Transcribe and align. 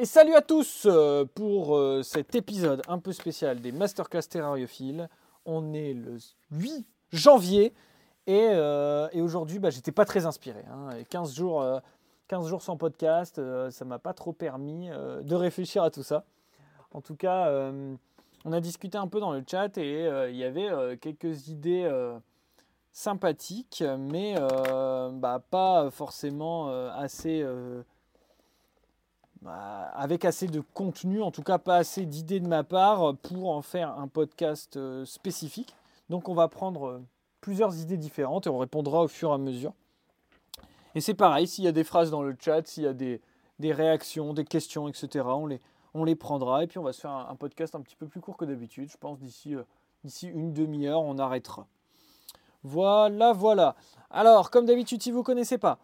Et 0.00 0.06
salut 0.06 0.32
à 0.32 0.40
tous 0.40 0.86
euh, 0.86 1.26
pour 1.26 1.76
euh, 1.76 2.02
cet 2.02 2.34
épisode 2.34 2.80
un 2.88 2.98
peu 2.98 3.12
spécial 3.12 3.60
des 3.60 3.70
Masterclass 3.70 4.22
Terrariophiles. 4.22 5.10
On 5.44 5.74
est 5.74 5.92
le 5.92 6.16
8 6.52 6.86
janvier 7.12 7.74
et, 8.26 8.46
euh, 8.48 9.08
aujourd'hui, 9.16 9.58
bah, 9.58 9.68
j'étais 9.68 9.92
pas 9.92 10.06
très 10.06 10.24
inspiré. 10.24 10.64
hein. 10.72 10.88
Et 10.98 11.04
15, 11.04 11.34
jours, 11.34 11.60
euh, 11.60 11.80
15 12.28 12.48
jours 12.48 12.62
sans 12.62 12.78
podcast, 12.78 13.38
ça 13.70 13.84
m'a 13.84 13.98
pas 13.98 14.14
trop 14.14 14.32
permis 14.32 14.88
de 14.88 15.34
réfléchir 15.34 15.82
à 15.82 15.90
tout 15.90 16.02
ça. 16.02 16.24
En 16.94 17.02
tout 17.02 17.16
cas, 17.16 17.52
on 18.46 18.52
a 18.52 18.60
discuté 18.60 18.96
un 18.96 19.06
peu 19.06 19.20
dans 19.20 19.32
le 19.32 19.44
chat 19.46 19.76
et 19.76 20.08
il 20.30 20.36
y 20.36 20.44
avait 20.44 20.96
quelques 20.96 21.48
idées 21.48 21.90
sympathiques, 22.92 23.84
mais 23.98 24.36
bah, 25.12 25.42
pas 25.50 25.90
forcément 25.90 26.68
assez. 26.90 27.44
Euh, 29.42 29.46
bah, 29.46 29.90
avec 29.94 30.24
assez 30.24 30.46
de 30.46 30.62
contenu, 30.74 31.22
en 31.22 31.30
tout 31.30 31.42
cas 31.42 31.58
pas 31.58 31.76
assez 31.76 32.06
d'idées 32.06 32.40
de 32.40 32.48
ma 32.48 32.64
part 32.64 33.16
pour 33.16 33.50
en 33.50 33.62
faire 33.62 33.98
un 33.98 34.08
podcast 34.08 34.76
euh, 34.76 35.04
spécifique. 35.04 35.74
Donc 36.10 36.28
on 36.28 36.34
va 36.34 36.48
prendre 36.48 36.86
euh, 36.88 37.02
plusieurs 37.40 37.78
idées 37.78 37.96
différentes 37.96 38.46
et 38.46 38.50
on 38.50 38.58
répondra 38.58 39.02
au 39.02 39.08
fur 39.08 39.30
et 39.30 39.34
à 39.34 39.38
mesure. 39.38 39.72
Et 40.96 41.00
c'est 41.00 41.14
pareil, 41.14 41.46
s'il 41.46 41.64
y 41.64 41.68
a 41.68 41.72
des 41.72 41.84
phrases 41.84 42.10
dans 42.10 42.22
le 42.22 42.36
chat, 42.38 42.66
s'il 42.66 42.82
y 42.82 42.86
a 42.88 42.92
des, 42.92 43.20
réactions, 43.62 44.34
des 44.34 44.44
questions, 44.44 44.88
etc., 44.88 45.24
on 45.28 45.46
les, 45.46 45.60
on 45.94 46.04
les 46.04 46.16
prendra 46.16 46.64
et 46.64 46.66
puis 46.66 46.78
on 46.78 46.82
va 46.82 46.92
se 46.92 47.00
faire 47.00 47.12
un, 47.12 47.36
podcast 47.36 47.76
un 47.76 47.80
petit 47.80 47.94
peu 47.94 48.08
plus 48.08 48.20
court 48.20 48.36
que 48.36 48.44
d'habitude. 48.44 48.90
Je 48.90 48.96
pense 48.96 49.20
d'ici 49.20 49.54
euh, 49.54 49.62
d'ici 50.02 50.26
une 50.26 50.52
demi-heure, 50.52 51.02
on 51.02 51.16
arrêtera. 51.18 51.68
Voilà, 52.64 53.32
voilà. 53.32 53.76
Alors, 54.10 54.50
comme 54.50 54.66
d'habitude, 54.66 55.00
si 55.00 55.12
vous 55.12 55.18
ne 55.18 55.24
connaissez 55.24 55.58
pas, 55.58 55.78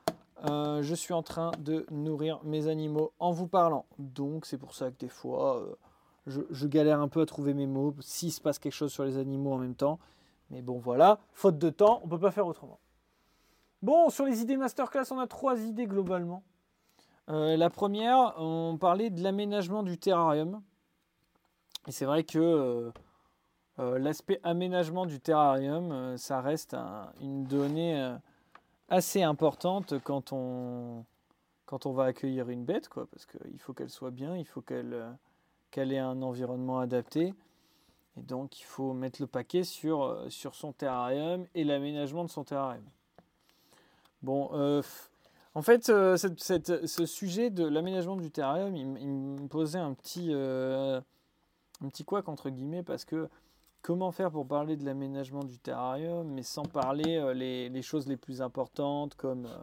euh, 0.45 0.83
je 0.83 0.95
suis 0.95 1.15
en 1.15 1.23
train 1.23 1.51
de 1.59 1.87
nourrir 1.91 2.41
mes 2.45 2.69
animaux 2.69 3.13
en 3.19 3.31
vous 3.31 3.49
parlant. 3.49 3.87
Donc 3.99 4.47
c'est 4.47 4.59
pour 4.59 4.75
ça 4.75 4.91
que 4.91 4.99
des 4.99 5.09
fois, 5.09 5.59
euh, 5.59 5.75
je, 6.27 6.67
galère 6.67 7.01
un 7.01 7.09
peu 7.09 7.23
à 7.23 7.27
trouver 7.27 7.55
mes 7.55 7.67
mots 7.67 7.95
s'il 8.01 8.33
se 8.33 8.41
passe 8.41 8.59
quelque 8.59 8.75
chose 8.75 8.93
sur 8.93 9.05
les 9.05 9.17
animaux 9.17 9.53
en 9.53 9.59
même 9.59 9.75
temps. 9.75 9.99
Mais 10.51 10.63
bon 10.63 10.79
voilà, 10.79 11.19
faute 11.33 11.59
de 11.59 11.71
temps, 11.71 12.01
on 12.03 12.07
ne 12.07 12.11
peut 12.11 12.19
pas 12.19 12.31
faire 12.31 12.47
autrement. 12.47 12.79
Bon, 13.83 14.11
sur 14.11 14.27
les 14.27 14.41
idées 14.43 14.57
masterclass, 14.57 15.11
on 15.11 15.19
a 15.19 15.27
trois 15.27 15.61
idées 15.61 15.87
globalement. 15.87 16.43
Euh, 17.29 17.57
la 17.57 17.71
première, 17.71 18.35
on 18.39 18.77
parlait 18.79 19.11
de 19.11 19.23
l'aménagement 19.23 19.83
du 19.83 19.99
terrarium. 19.99 20.63
Et 21.89 21.93
c'est 21.93 22.05
vrai 22.05 22.25
que 22.25 22.93
l'aspect 23.79 24.41
aménagement 24.43 25.07
du 25.07 25.21
terrarium, 25.21 26.17
ça 26.17 26.41
reste 26.41 26.75
un- 26.75 27.13
une 27.21 27.45
donnée 27.45 28.17
assez 28.89 29.23
importante 29.23 29.95
quand 30.05 30.33
on, 30.33 31.05
quand 31.65 31.87
on 31.87 31.93
va 31.93 32.05
accueillir 32.05 32.49
une 32.49 32.65
bête, 32.65 32.89
quoi, 32.89 33.07
parce 33.11 33.27
qu'il 33.27 33.59
faut 33.61 33.73
qu'elle 33.73 33.91
soit 33.91 34.11
bien, 34.11 34.37
il 34.37 34.47
faut 34.47 34.61
qu'elle 34.61 34.95
euh, 34.95 35.11
qu'elle 35.71 35.93
ait 35.93 35.99
un 35.99 36.23
environnement 36.23 36.79
adapté. 36.79 37.35
Et 38.17 38.23
donc, 38.23 38.61
il 38.61 38.65
faut 38.65 38.95
mettre 38.95 39.21
le 39.21 39.27
paquet 39.27 39.63
sur, 39.63 40.03
euh, 40.05 40.31
sur 40.31 40.55
son 40.55 40.73
terrarium 40.73 41.47
et 41.55 41.65
l'aménagement 41.65 42.25
de 42.25 42.31
son 42.31 42.45
terrarium. 42.45 42.85
Bon, 44.23 44.51
euh, 44.55 44.81
en 45.55 45.63
fait, 45.63 45.93
cette- 46.17 46.87
ce 46.87 47.07
sujet 47.07 47.51
de 47.51 47.65
l'aménagement 47.67 48.17
du 48.17 48.31
terrarium, 48.31 48.75
il 48.75 48.87
me 48.87 49.49
posait 49.49 49.79
un 49.79 49.93
petit, 49.93 50.29
euh, 50.31 51.01
un 51.83 51.89
petit 51.89 52.05
couac 52.05 52.29
entre 52.29 52.49
guillemets, 52.49 52.83
parce 52.83 53.05
que 53.05 53.29
comment 53.83 54.11
faire 54.13 54.31
pour 54.31 54.47
parler 54.47 54.77
de 54.77 54.85
l'aménagement 54.85 55.45
du 55.45 55.59
terrarium, 55.59 56.29
mais 56.29 56.43
sans 56.43 56.65
parler 56.65 57.17
euh, 57.17 57.33
les, 57.35 57.83
choses 57.83 58.09
les 58.09 58.17
plus 58.17 58.43
importantes 58.43 59.15
comme 59.15 59.47
euh, 59.47 59.59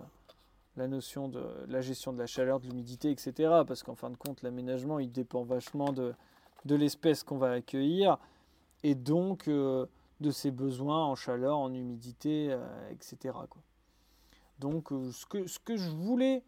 la 0.77 0.87
notion 0.87 1.27
de 1.27 1.43
la 1.67 1.81
gestion 1.81 2.13
de 2.13 2.19
la 2.19 2.25
chaleur, 2.25 2.59
de 2.59 2.67
l'humidité, 2.67 3.11
etc. 3.11 3.33
Parce 3.67 3.83
qu'en 3.83 3.95
fin 3.95 4.09
de 4.09 4.15
compte, 4.15 4.41
l'aménagement, 4.41 4.99
il 4.99 5.11
dépend 5.11 5.43
vachement 5.43 5.91
de, 5.91 6.15
l'espèce 6.65 7.23
qu'on 7.23 7.37
va 7.37 7.51
accueillir 7.51 8.17
et 8.83 8.95
donc 8.95 9.47
euh, 9.47 9.85
de 10.21 10.31
ses 10.31 10.51
besoins 10.51 11.05
en 11.05 11.15
chaleur, 11.15 11.57
en 11.57 11.73
humidité, 11.73 12.57
etc. 12.91 13.37
Donc, 14.59 14.89
ce, 15.11 15.25
que, 15.25 15.75
je 15.75 15.89
voulais 15.89 16.43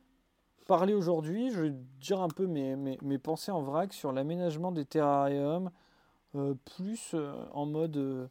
parler 0.68 0.94
aujourd'hui, 0.94 1.52
je 1.52 1.62
vais 1.64 1.74
dire 2.00 2.22
un 2.22 2.30
peu 2.30 2.48
mes, 2.48 2.76
mes, 2.78 3.18
pensées 3.18 3.52
en 3.52 3.62
vrac 3.62 3.92
sur 3.92 4.14
l'aménagement 4.14 4.72
des 4.72 4.86
terrariums, 4.86 5.70
plus 6.66 7.12
euh, 7.14 7.34
en 7.54 7.66
mode 7.66 7.98
euh, 7.98 8.28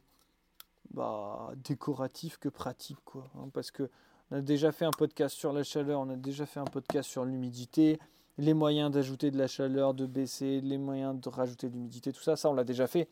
bah, 0.93 1.51
décoratif 1.63 2.37
que 2.37 2.49
pratique. 2.49 2.97
Quoi, 3.05 3.27
hein, 3.37 3.49
parce 3.53 3.71
que 3.71 3.89
on 4.31 4.37
a 4.37 4.41
déjà 4.41 4.71
fait 4.71 4.85
un 4.85 4.91
podcast 4.91 5.35
sur 5.35 5.53
la 5.53 5.63
chaleur, 5.63 5.99
on 5.99 6.09
a 6.09 6.15
déjà 6.15 6.45
fait 6.45 6.59
un 6.59 6.65
podcast 6.65 7.09
sur 7.09 7.25
l'humidité, 7.25 7.99
les 8.37 8.53
moyens 8.53 8.91
d'ajouter 8.91 9.29
de 9.29 9.37
la 9.37 9.47
chaleur, 9.47 9.93
de 9.93 10.05
baisser, 10.05 10.61
les 10.61 10.77
moyens 10.77 11.19
de 11.19 11.29
rajouter 11.29 11.69
de 11.69 11.73
l'humidité, 11.73 12.11
tout 12.11 12.23
ça, 12.23 12.35
ça 12.35 12.49
on 12.49 12.53
l'a 12.53 12.63
déjà 12.63 12.87
fait. 12.87 13.07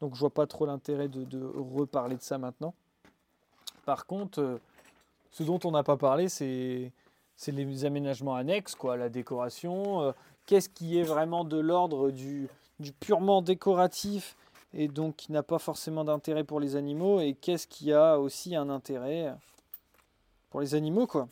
Donc 0.00 0.14
je 0.14 0.20
vois 0.20 0.30
pas 0.30 0.46
trop 0.46 0.66
l'intérêt 0.66 1.08
de, 1.08 1.52
reparler 1.54 2.16
de 2.16 2.22
ça 2.22 2.36
maintenant. 2.36 2.74
Par 3.86 4.06
contre, 4.06 4.40
euh, 4.40 4.58
ce 5.30 5.42
dont 5.42 5.58
on 5.64 5.70
n'a 5.70 5.82
pas 5.82 5.96
parlé, 5.96 6.28
c'est 6.28 6.92
les 7.46 7.84
aménagements 7.84 8.34
annexes, 8.34 8.74
quoi, 8.74 8.96
la 8.96 9.08
décoration. 9.08 10.02
euh, 10.02 10.12
Qu'est-ce 10.44 10.68
qui 10.68 10.98
est 10.98 11.04
vraiment 11.04 11.44
de 11.44 11.56
l'ordre 11.58 12.10
du, 12.10 12.48
du 12.82 12.92
purement 12.92 13.40
décoratif 13.40 14.36
et 14.74 14.88
donc 14.88 15.16
qui 15.16 15.32
n'a 15.32 15.42
pas 15.42 15.58
forcément 15.58 16.04
d'intérêt 16.04 16.44
pour 16.44 16.60
les 16.60 16.76
animaux 16.76 17.20
et 17.20 17.34
qu'est-ce 17.34 17.66
qui 17.66 17.92
a 17.92 18.18
aussi 18.18 18.54
un 18.54 18.68
intérêt 18.68 19.34
pour 20.50 20.60
les 20.60 20.74
animaux, 20.74 21.06
quoi? 21.06 21.28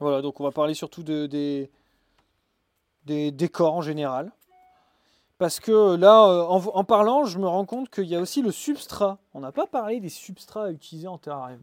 Voilà, 0.00 0.22
donc 0.22 0.40
on 0.40 0.44
va 0.44 0.50
parler 0.50 0.74
surtout 0.74 1.02
de, 1.02 1.26
des, 1.26 1.70
des 3.04 3.30
décors 3.30 3.74
en 3.74 3.82
général. 3.82 4.32
Parce 5.40 5.58
que 5.58 5.96
là, 5.96 6.26
euh, 6.26 6.42
en, 6.42 6.84
parlant, 6.84 7.24
je 7.24 7.38
me 7.38 7.46
rends 7.46 7.64
compte 7.64 7.88
qu'il 7.88 8.04
y 8.04 8.14
a 8.14 8.20
aussi 8.20 8.42
le 8.42 8.52
substrat. 8.52 9.18
On 9.32 9.40
n'a 9.40 9.52
pas 9.52 9.66
parlé 9.66 9.98
des 9.98 10.10
substrats 10.10 10.66
à 10.66 10.70
utiliser 10.70 11.08
en 11.08 11.16
terrarium. 11.16 11.62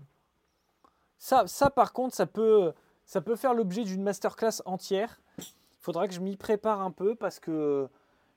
Ça, 1.19 1.45
ça 1.45 1.69
par 1.69 1.93
contre, 1.93 2.15
ça 2.15 2.25
peut, 2.25 2.73
ça 3.05 3.21
peut 3.21 3.35
faire 3.35 3.53
l'objet 3.53 3.83
d'une 3.83 4.01
masterclass 4.01 4.61
entière. 4.65 5.19
Il 5.37 5.45
faudra 5.79 6.07
que 6.07 6.13
je 6.15 6.19
m'y 6.19 6.37
prépare 6.37 6.81
un 6.81 6.89
peu 6.89 7.13
parce 7.13 7.39
que 7.39 7.87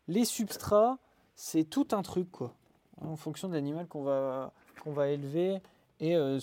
les 0.08 0.24
substrats, 0.24 0.98
c'est 1.34 1.64
tout 1.64 1.88
un 1.92 2.02
truc, 2.02 2.30
quoi. 2.30 2.54
En 3.00 3.16
fonction 3.16 3.48
de 3.48 3.54
l'animal 3.54 3.86
qu'on 3.86 4.02
va, 4.02 5.08
élever 5.08 5.62
et 6.00 6.14
euh, 6.16 6.38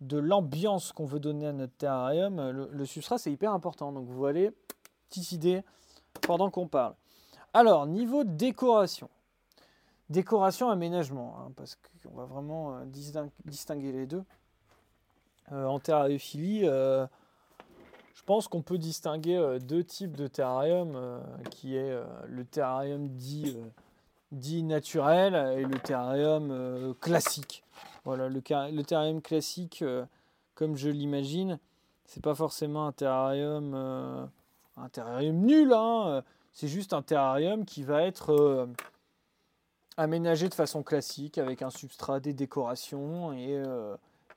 de 0.00 0.18
l'ambiance 0.18 0.92
qu'on 0.92 1.04
veut 1.04 1.20
donner 1.20 1.46
à 1.46 1.52
notre 1.52 1.74
terrarium, 1.74 2.50
le, 2.50 2.86
substrat 2.86 3.18
c'est 3.18 3.30
hyper 3.30 3.52
important. 3.52 3.92
Donc 3.92 4.06
vous 4.06 4.16
voyez, 4.16 4.52
petite 5.08 5.32
idée 5.32 5.62
pendant 6.22 6.50
qu'on 6.50 6.66
parle. 6.66 6.94
Alors, 7.52 7.86
niveau 7.86 8.24
décoration. 8.24 9.10
Décoration, 10.08 10.70
aménagement, 10.70 11.36
hein, 11.38 11.52
parce 11.56 11.76
qu'on 11.76 12.14
va 12.14 12.24
vraiment 12.24 12.76
euh, 12.76 12.84
distin- 12.84 13.30
distinguer 13.44 13.92
les 13.92 14.06
deux. 14.06 14.24
Euh, 15.52 15.66
en 15.66 15.78
terrariophilie, 15.78 16.62
je 18.16 18.22
pense 18.22 18.48
qu'on 18.48 18.62
peut 18.62 18.78
distinguer 18.78 19.36
euh, 19.36 19.58
deux 19.58 19.84
types 19.84 20.16
de 20.16 20.26
terrarium, 20.26 20.94
euh, 20.96 21.20
qui 21.50 21.76
est 21.76 21.90
euh, 21.90 22.04
le 22.26 22.46
terrarium 22.46 23.08
dit, 23.08 23.58
dit 24.32 24.62
naturel 24.62 25.34
et 25.58 25.64
le 25.64 25.78
terrarium 25.78 26.94
classique. 27.00 27.62
Voilà, 28.04 28.28
le, 28.28 28.40
terrarium 28.82 29.20
classique, 29.20 29.84
comme 30.54 30.76
je 30.76 30.88
l'imagine, 30.88 31.58
c'est 32.06 32.22
pas 32.22 32.34
forcément 32.34 32.86
un 32.86 32.92
terrarium, 32.92 33.74
un 33.74 34.88
terrarium 34.90 35.36
nul, 35.36 35.72
hein, 35.72 36.22
c'est 36.52 36.68
juste 36.68 36.92
un 36.92 37.02
terrarium 37.02 37.64
qui 37.64 37.82
va 37.82 38.02
être 38.02 38.68
aménagé 39.96 40.48
de 40.48 40.54
façon 40.54 40.84
classique 40.84 41.38
avec 41.38 41.62
un 41.62 41.70
substrat, 41.70 42.20
des 42.20 42.32
décorations 42.32 43.32
et, 43.32 43.60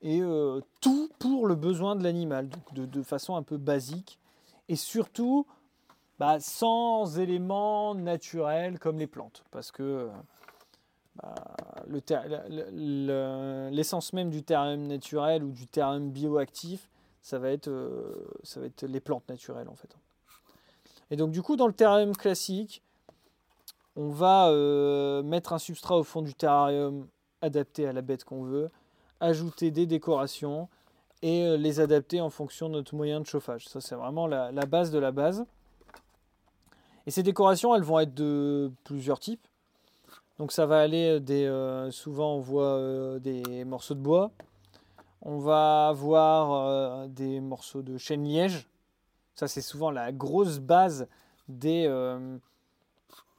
et 0.01 0.21
euh, 0.21 0.61
tout 0.81 1.09
pour 1.19 1.47
le 1.47 1.55
besoin 1.55 1.95
de 1.95 2.03
l'animal, 2.03 2.49
donc 2.49 2.73
de, 2.73 3.03
façon 3.03 3.35
un 3.35 3.43
peu 3.43 3.57
basique. 3.57 4.19
Et 4.69 4.75
surtout 4.75 5.45
bah, 6.19 6.39
sans 6.39 7.19
éléments 7.19 7.95
naturels 7.95 8.79
comme 8.79 8.97
les 8.99 9.07
plantes. 9.07 9.43
Parce 9.51 9.71
que 9.71 9.83
euh, 9.83 10.09
bah, 11.15 11.35
l'essence 13.71 14.13
même 14.13 14.29
du 14.29 14.43
terrarium 14.43 14.87
naturel 14.87 15.43
ou 15.43 15.51
du 15.51 15.65
terrarium 15.67 16.11
bioactif, 16.11 16.89
ça 17.21 17.39
va 17.39 17.49
être, 17.49 17.67
euh, 17.67 18.27
ça 18.43 18.59
va 18.59 18.67
être 18.67 18.83
les 18.83 18.99
plantes 18.99 19.27
naturelles 19.27 19.69
en 19.69 19.75
fait. 19.75 19.97
Et 21.11 21.15
donc 21.15 21.31
du 21.31 21.41
coup 21.41 21.55
dans 21.55 21.67
le 21.67 21.73
terrarium 21.73 22.15
classique, 22.15 22.83
on 23.95 24.09
va 24.09 24.53
mettre 25.23 25.51
un 25.51 25.57
substrat 25.57 25.97
au 25.97 26.03
fond 26.03 26.21
du 26.21 26.33
terrarium 26.35 27.07
adapté 27.41 27.87
à 27.87 27.91
la 27.91 28.01
bête 28.01 28.23
qu'on 28.23 28.43
veut, 28.43 28.69
ajouter 29.19 29.71
des 29.71 29.85
décorations 29.85 30.69
et 31.21 31.45
euh, 31.45 31.57
les 31.57 31.79
adapter 31.79 32.21
en 32.21 32.29
fonction 32.29 32.69
de 32.69 32.73
notre 32.73 32.95
moyen 32.95 33.19
de 33.19 33.25
chauffage. 33.25 33.67
Ça 33.67 33.81
c'est 33.81 33.95
vraiment 33.95 34.27
la, 34.27 34.51
base 34.65 34.91
de 34.91 34.99
la 34.99 35.11
base. 35.11 35.45
Et 37.07 37.11
ces 37.11 37.23
décorations, 37.23 37.75
elles 37.75 37.83
vont 37.83 37.99
être 37.99 38.13
de 38.13 38.71
plusieurs 38.83 39.19
types. 39.19 39.47
Donc 40.37 40.51
ça 40.51 40.65
va 40.65 40.79
aller 40.79 41.19
des... 41.19 41.45
euh, 41.45 41.91
souvent 41.91 42.35
on 42.35 42.39
voit 42.39 42.77
euh, 42.77 43.19
des 43.19 43.65
morceaux 43.65 43.95
de 43.95 44.01
bois. 44.01 44.31
On 45.21 45.37
va 45.37 45.89
avoir 45.89 46.51
euh, 46.53 47.07
des 47.07 47.41
morceaux 47.41 47.81
de 47.81 47.97
chêne 47.97 48.23
liège. 48.23 48.67
Ça, 49.35 49.47
c'est 49.47 49.61
souvent 49.61 49.91
la 49.91 50.11
grosse 50.11 50.59
base 50.59 51.07
des, 51.49 51.85
euh, 51.87 52.37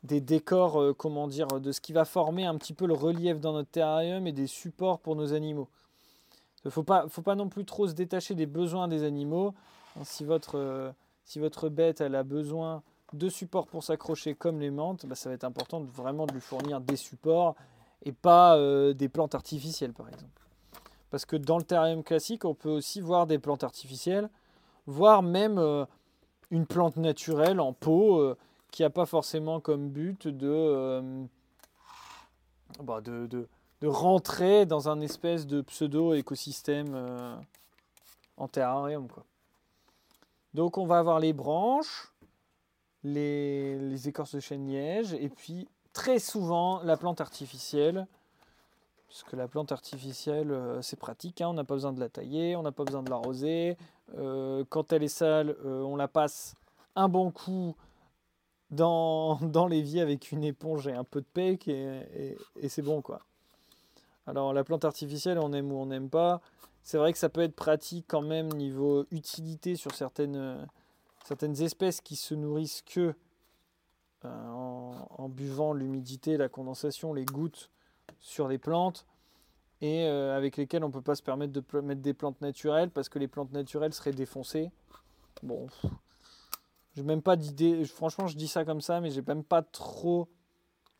des 0.02 0.20
décors, 0.20 0.80
euh, 0.80 0.94
comment 0.94 1.28
dire, 1.28 1.46
de 1.48 1.72
ce 1.72 1.80
qui 1.80 1.92
va 1.92 2.04
former 2.04 2.46
un 2.46 2.56
petit 2.56 2.72
peu 2.72 2.86
le 2.86 2.94
relief 2.94 3.38
dans 3.40 3.52
notre 3.52 3.70
terrarium 3.70 4.26
et 4.26 4.32
des 4.32 4.46
supports 4.46 4.98
pour 4.98 5.16
nos 5.16 5.32
animaux. 5.32 5.68
Il 6.64 6.68
ne 6.68 6.70
faut 6.70 6.82
pas, 6.82 7.34
non 7.34 7.48
plus 7.48 7.64
trop 7.64 7.88
se 7.88 7.94
détacher 7.94 8.34
des 8.34 8.46
besoins 8.46 8.88
des 8.88 9.02
animaux. 9.02 9.54
Si 10.04 10.24
votre, 10.24 10.58
euh, 10.58 10.90
si 11.24 11.38
votre 11.38 11.68
bête 11.68 12.00
elle 12.00 12.14
a 12.14 12.22
besoin 12.22 12.82
de 13.12 13.28
supports 13.28 13.66
pour 13.66 13.82
s'accrocher 13.82 14.34
comme 14.34 14.60
les 14.60 14.70
menthes, 14.70 15.06
bah, 15.06 15.14
ça 15.14 15.30
va 15.30 15.34
être 15.34 15.44
important 15.44 15.80
vraiment 15.80 16.26
de 16.26 16.32
lui 16.32 16.40
fournir 16.40 16.80
des 16.80 16.96
supports 16.96 17.56
et 18.02 18.12
pas 18.12 18.56
des 18.94 19.08
plantes 19.08 19.34
artificielles 19.34 19.92
par 19.92 20.08
exemple. 20.08 20.46
Parce 21.10 21.26
que 21.26 21.36
dans 21.36 21.58
le 21.58 21.64
terrarium 21.64 22.04
classique, 22.04 22.44
on 22.44 22.54
peut 22.54 22.70
aussi 22.70 23.00
voir 23.00 23.26
des 23.26 23.38
plantes 23.38 23.64
artificielles, 23.64 24.30
voire 24.86 25.22
même 25.22 25.58
une 26.50 26.66
plante 26.66 26.96
naturelle 26.96 27.60
en 27.60 27.72
pot 27.72 28.36
qui 28.70 28.82
n'a 28.82 28.90
pas 28.90 29.06
forcément 29.06 29.60
comme 29.60 29.88
but 29.88 30.28
de, 30.28 30.48
euh, 30.48 31.24
bah, 32.82 33.00
de, 33.00 33.26
de, 33.26 33.48
rentrer 33.86 34.66
dans 34.66 34.88
un 34.88 35.00
espèce 35.00 35.46
de 35.46 35.62
pseudo-écosystème 35.62 36.92
euh, 36.94 37.34
en 38.36 38.46
terrarium. 38.46 39.08
Quoi. 39.08 39.24
Donc 40.54 40.78
on 40.78 40.86
va 40.86 40.98
avoir 40.98 41.18
les 41.18 41.32
branches, 41.32 42.12
les, 43.04 43.78
les 43.78 44.08
écorces 44.08 44.34
de 44.34 44.40
chêne-liège, 44.40 45.14
et 45.14 45.30
puis 45.30 45.66
très 45.92 46.18
souvent 46.18 46.82
la 46.82 46.96
plante 46.96 47.20
artificielle. 47.20 48.06
Parce 49.08 49.24
que 49.24 49.34
la 49.34 49.48
plante 49.48 49.72
artificielle, 49.72 50.52
euh, 50.52 50.82
c'est 50.82 50.98
pratique, 50.98 51.40
hein, 51.40 51.48
on 51.48 51.54
n'a 51.54 51.64
pas 51.64 51.74
besoin 51.74 51.92
de 51.92 51.98
la 51.98 52.08
tailler, 52.08 52.54
on 52.54 52.62
n'a 52.62 52.70
pas 52.70 52.84
besoin 52.84 53.02
de 53.02 53.10
l'arroser. 53.10 53.76
quand 54.68 54.92
elle 54.92 55.04
est 55.04 55.08
sale, 55.08 55.56
on 55.64 55.96
la 55.96 56.08
passe 56.08 56.54
un 56.96 57.08
bon 57.08 57.30
coup 57.30 57.74
dans, 58.70 59.36
dans 59.42 59.66
l'évier 59.66 60.00
avec 60.00 60.32
une 60.32 60.44
éponge 60.44 60.86
et 60.86 60.92
un 60.92 61.04
peu 61.04 61.20
de 61.20 61.26
pec 61.26 61.68
et, 61.68 62.36
c'est 62.68 62.82
bon 62.82 63.02
quoi. 63.02 63.20
Alors 64.26 64.52
la 64.52 64.64
plante 64.64 64.84
artificielle, 64.84 65.38
on 65.38 65.52
aime 65.52 65.72
ou 65.72 65.76
on 65.76 65.86
n'aime 65.86 66.08
pas. 66.08 66.40
C'est 66.82 66.98
vrai 66.98 67.12
que 67.12 67.18
ça 67.18 67.28
peut 67.28 67.42
être 67.42 67.54
pratique 67.54 68.06
quand 68.08 68.22
même 68.22 68.48
niveau 68.52 69.04
utilité 69.10 69.76
sur 69.76 69.94
certaines, 69.94 70.66
certaines 71.24 71.60
espèces 71.62 72.00
qui 72.00 72.16
se 72.16 72.34
nourrissent 72.34 72.82
que 72.82 73.14
euh, 74.24 74.48
en, 74.48 75.28
buvant 75.30 75.72
l'humidité, 75.72 76.36
la 76.36 76.50
condensation, 76.50 77.14
les 77.14 77.24
gouttes 77.24 77.70
sur 78.20 78.48
les 78.48 78.58
plantes 78.58 79.06
et 79.80 80.06
euh, 80.06 80.36
avec 80.36 80.58
lesquelles 80.58 80.84
on 80.84 80.88
ne 80.88 80.92
peut 80.92 81.00
pas 81.00 81.14
se 81.14 81.22
permettre 81.22 81.52
de 81.52 81.80
mettre 81.80 82.02
des 82.02 82.12
plantes 82.12 82.40
naturelles 82.42 82.90
parce 82.90 83.08
que 83.08 83.18
les 83.18 83.28
plantes 83.28 83.52
naturelles 83.52 83.94
seraient 83.94 84.12
défoncées. 84.12 84.70
Bon, 85.42 85.68
même 87.02 87.22
pas 87.22 87.36
d'idée. 87.36 87.84
Franchement, 87.84 88.26
je 88.26 88.36
dis 88.36 88.48
ça 88.48 88.64
comme 88.64 88.80
ça, 88.80 89.00
mais 89.00 89.10
j'ai 89.10 89.22
même 89.22 89.44
pas 89.44 89.62
trop 89.62 90.28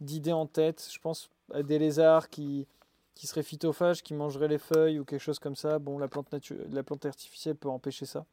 d'idées 0.00 0.32
en 0.32 0.46
tête. 0.46 0.88
Je 0.92 0.98
pense 0.98 1.30
à 1.52 1.62
des 1.62 1.78
lézards 1.78 2.28
qui, 2.28 2.66
qui 3.14 3.26
seraient 3.26 3.42
phytophages, 3.42 4.02
qui 4.02 4.14
mangeraient 4.14 4.48
les 4.48 4.58
feuilles 4.58 4.98
ou 4.98 5.04
quelque 5.04 5.20
chose 5.20 5.38
comme 5.38 5.56
ça. 5.56 5.78
Bon, 5.78 5.98
la 5.98 6.08
plante, 6.08 6.28
la 6.70 6.82
plante 6.82 7.06
artificielle 7.06 7.56
peut 7.56 7.68
empêcher 7.68 8.06
ça. 8.06 8.24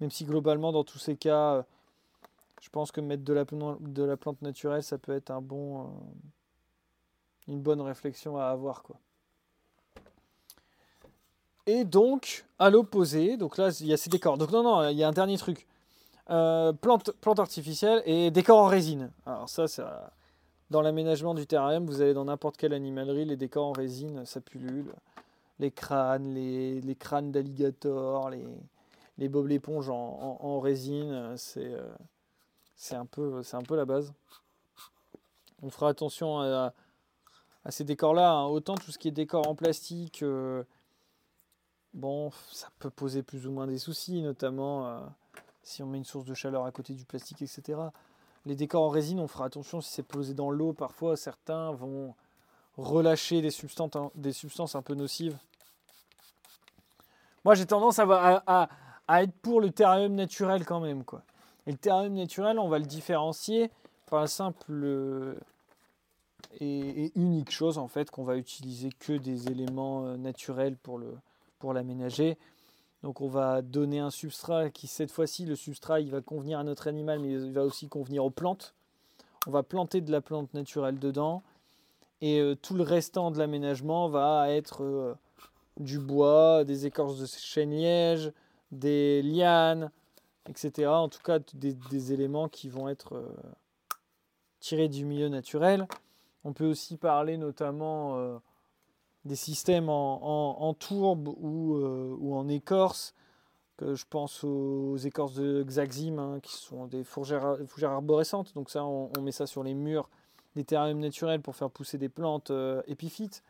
Même 0.00 0.10
si 0.10 0.24
globalement, 0.24 0.72
dans 0.72 0.84
tous 0.84 0.98
ces 0.98 1.16
cas, 1.16 1.54
euh, 1.54 1.62
je 2.60 2.68
pense 2.68 2.90
que 2.90 3.00
mettre 3.00 3.22
de 3.22 3.32
la, 3.32 3.44
de 3.44 4.02
la 4.02 4.16
plante 4.16 4.42
naturelle, 4.42 4.82
ça 4.82 4.98
peut 4.98 5.14
être 5.14 5.30
un 5.30 5.40
bon, 5.40 5.82
euh, 5.82 5.86
une 7.48 7.60
bonne 7.60 7.80
réflexion 7.80 8.36
à 8.36 8.46
avoir. 8.46 8.82
Quoi. 8.82 8.96
Et 11.66 11.84
donc, 11.84 12.44
à 12.58 12.70
l'opposé, 12.70 13.36
donc 13.36 13.56
là, 13.56 13.68
il 13.80 13.86
y 13.86 13.92
a 13.92 13.96
ces 13.96 14.10
décors. 14.10 14.36
Donc 14.36 14.50
non, 14.50 14.62
non, 14.62 14.88
il 14.88 14.96
y 14.96 15.04
a 15.04 15.08
un 15.08 15.12
dernier 15.12 15.38
truc. 15.38 15.66
Euh, 16.30 16.72
plantes 16.72 17.10
plante 17.20 17.40
artificielle 17.40 18.00
et 18.06 18.30
décors 18.30 18.58
en 18.58 18.68
résine. 18.68 19.10
Alors 19.26 19.48
ça, 19.48 19.66
ça 19.66 20.12
dans 20.70 20.80
l'aménagement 20.80 21.34
du 21.34 21.46
terrarium, 21.46 21.84
vous 21.84 22.00
allez 22.00 22.14
dans 22.14 22.24
n'importe 22.24 22.56
quelle 22.56 22.72
animalerie, 22.72 23.24
les 23.24 23.36
décors 23.36 23.66
en 23.66 23.72
résine, 23.72 24.24
ça 24.24 24.40
pullule. 24.40 24.92
Les 25.58 25.70
crânes, 25.70 26.32
les, 26.32 26.96
crânes 26.98 27.30
d'alligator, 27.30 28.30
les, 28.30 28.46
les 29.18 29.28
bobs 29.28 29.46
l'éponge 29.46 29.90
en, 29.90 30.60
résine, 30.60 31.34
c'est 31.36 31.74
euh, 31.74 31.92
c'est 32.74 32.96
un, 32.96 33.06
peu, 33.06 33.42
un 33.52 33.62
peu 33.62 33.76
la 33.76 33.84
base. 33.84 34.12
On 35.62 35.70
fera 35.70 35.88
attention 35.88 36.40
à, 36.40 36.72
à 37.64 37.70
ces 37.70 37.84
décors-là. 37.84 38.32
Hein. 38.32 38.46
Autant 38.46 38.74
tout 38.74 38.90
ce 38.90 38.98
qui 38.98 39.08
est 39.08 39.12
décor 39.12 39.46
en 39.46 39.54
plastique, 39.54 40.22
euh, 40.22 40.64
bon, 41.94 42.30
ça 42.50 42.68
peut 42.78 42.90
poser 42.90 43.22
plus 43.22 43.46
ou 43.46 43.52
moins 43.52 43.66
des 43.66 43.78
soucis, 43.78 44.22
notamment 44.22 45.04
si 45.62 45.82
on 45.82 45.86
met 45.86 45.98
une 45.98 46.04
source 46.04 46.24
de 46.24 46.34
chaleur 46.34 46.64
à 46.64 46.72
côté 46.72 46.94
du 46.94 47.04
plastique, 47.04 47.42
etc. 47.42 47.78
Les 48.44 48.56
décors 48.56 48.82
en 48.82 48.88
résine, 48.88 49.20
on 49.20 49.28
fera 49.28 49.44
attention 49.44 49.80
si 49.80 49.90
c'est 49.90 50.02
posé 50.02 50.34
dans 50.34 50.50
l'eau. 50.50 50.72
Parfois, 50.72 51.16
certains 51.16 51.70
vont 51.72 52.14
relâcher 52.76 53.40
des 53.40 53.50
substances, 53.50 54.10
des 54.14 54.32
substances 54.32 54.74
un 54.74 54.82
peu 54.82 54.94
nocives. 54.94 55.36
Moi, 57.44 57.54
j'ai 57.54 57.66
tendance 57.66 57.98
à, 57.98 58.68
être 59.08 59.32
pour 59.42 59.60
le 59.60 59.70
terrarium 59.70 60.14
naturel 60.14 60.64
quand 60.64 60.80
même. 60.80 61.04
Quoi. 61.04 61.22
Et 61.66 61.72
le 61.72 61.78
terrarium 61.78 62.14
naturel, 62.14 62.58
on 62.58 62.68
va 62.68 62.78
le 62.78 62.86
différencier 62.86 63.70
par 64.06 64.20
la 64.20 64.26
simple 64.26 65.36
et, 66.60 67.12
unique 67.14 67.50
chose 67.50 67.78
en 67.78 67.88
fait 67.88 68.10
qu'on 68.10 68.24
va 68.24 68.36
utiliser 68.36 68.90
que 68.98 69.12
des 69.12 69.48
éléments 69.48 70.06
euh, 70.06 70.16
naturels 70.16 70.76
pour 70.76 71.72
l'aménager. 71.72 72.36
Donc 73.02 73.20
on 73.20 73.28
va 73.28 73.62
donner 73.62 73.98
un 73.98 74.10
substrat 74.10 74.70
qui 74.70 74.86
cette 74.86 75.10
fois-ci, 75.10 75.44
le 75.44 75.56
substrat, 75.56 76.00
il 76.00 76.10
va 76.10 76.20
convenir 76.20 76.58
à 76.58 76.64
notre 76.64 76.86
animal, 76.86 77.18
mais 77.18 77.32
il 77.32 77.52
va 77.52 77.64
aussi 77.64 77.88
convenir 77.88 78.24
aux 78.24 78.30
plantes. 78.30 78.74
On 79.46 79.50
va 79.50 79.64
planter 79.64 80.00
de 80.00 80.12
la 80.12 80.20
plante 80.20 80.54
naturelle 80.54 80.98
dedans. 80.98 81.42
Et 82.20 82.38
euh, 82.40 82.54
tout 82.54 82.74
le 82.74 82.84
restant 82.84 83.32
de 83.32 83.38
l'aménagement 83.38 84.08
va 84.08 84.48
être 84.50 84.84
euh, 84.84 85.14
du 85.80 85.98
bois, 85.98 86.62
des 86.62 86.86
écorces 86.86 87.18
de 87.18 87.26
chêne-liège, 87.26 88.32
des 88.70 89.20
lianes, 89.22 89.90
etc. 90.48 90.86
En 90.86 91.08
tout 91.08 91.22
cas, 91.22 91.40
des, 91.54 92.12
éléments 92.12 92.48
qui 92.48 92.68
vont 92.68 92.88
être 92.88 93.16
euh, 93.16 93.34
tirés 94.60 94.88
du 94.88 95.04
milieu 95.04 95.28
naturel. 95.28 95.88
On 96.44 96.52
peut 96.52 96.66
aussi 96.66 96.96
parler 96.96 97.36
notamment 97.36 98.40
des 99.24 99.36
systèmes 99.36 99.88
en, 99.88 100.74
tourbe 100.74 101.28
euh, 101.28 102.16
ou, 102.18 102.34
en 102.34 102.48
écorce, 102.48 103.14
que 103.76 103.94
je 103.94 104.04
pense 104.08 104.44
aux 104.44 104.96
écorces 104.96 105.34
de 105.34 105.62
Xaxim, 105.62 106.18
hein, 106.18 106.40
qui 106.40 106.54
sont 106.54 106.86
des 106.86 107.04
fougères, 107.04 107.56
arborescentes. 107.84 108.54
Donc 108.54 108.70
ça, 108.70 108.84
on, 108.84 109.10
met 109.20 109.32
ça 109.32 109.46
sur 109.46 109.62
les 109.62 109.74
murs 109.74 110.08
des 110.56 110.64
terrariums 110.64 110.98
naturels 110.98 111.40
pour 111.40 111.56
faire 111.56 111.70
pousser 111.70 111.98
des 111.98 112.08
plantes 112.08 112.50
euh, 112.50 112.82
épiphytes. 112.86 113.42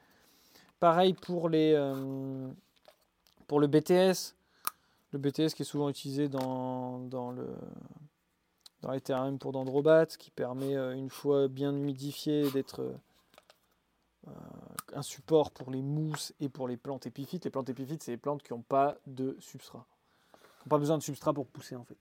Pareil 0.78 1.14
pour, 1.14 1.48
les, 1.48 1.72
euh, 1.74 2.48
pour 3.46 3.60
le 3.60 3.66
BTS. 3.66 4.34
Le 5.12 5.18
BTS 5.18 5.54
qui 5.54 5.62
est 5.62 5.66
souvent 5.66 5.88
utilisé 5.88 6.28
dans, 6.28 7.00
dans, 7.00 7.32
le, 7.32 7.46
dans 8.82 8.92
les 8.92 9.00
terrariums 9.00 9.38
pour 9.38 9.52
dendrobates, 9.52 10.16
qui 10.16 10.30
permet, 10.30 10.74
une 10.74 11.10
fois 11.10 11.48
bien 11.48 11.72
humidifié, 11.72 12.50
d'être 12.50 12.94
un 14.94 15.02
support 15.02 15.50
pour 15.50 15.70
les 15.70 15.82
mousses 15.82 16.32
et 16.40 16.48
pour 16.48 16.68
les 16.68 16.76
plantes 16.76 17.06
épiphytes. 17.06 17.44
Les 17.44 17.50
plantes 17.50 17.68
épiphytes, 17.68 18.02
c'est 18.02 18.12
les 18.12 18.16
plantes 18.16 18.42
qui 18.42 18.52
n'ont 18.52 18.62
pas 18.62 18.96
de 19.06 19.36
substrat. 19.40 19.84
Qui 20.32 20.68
n'ont 20.68 20.70
pas 20.70 20.78
besoin 20.78 20.98
de 20.98 21.02
substrat 21.02 21.32
pour 21.32 21.46
pousser 21.46 21.76
en 21.76 21.84
fait. 21.84 21.96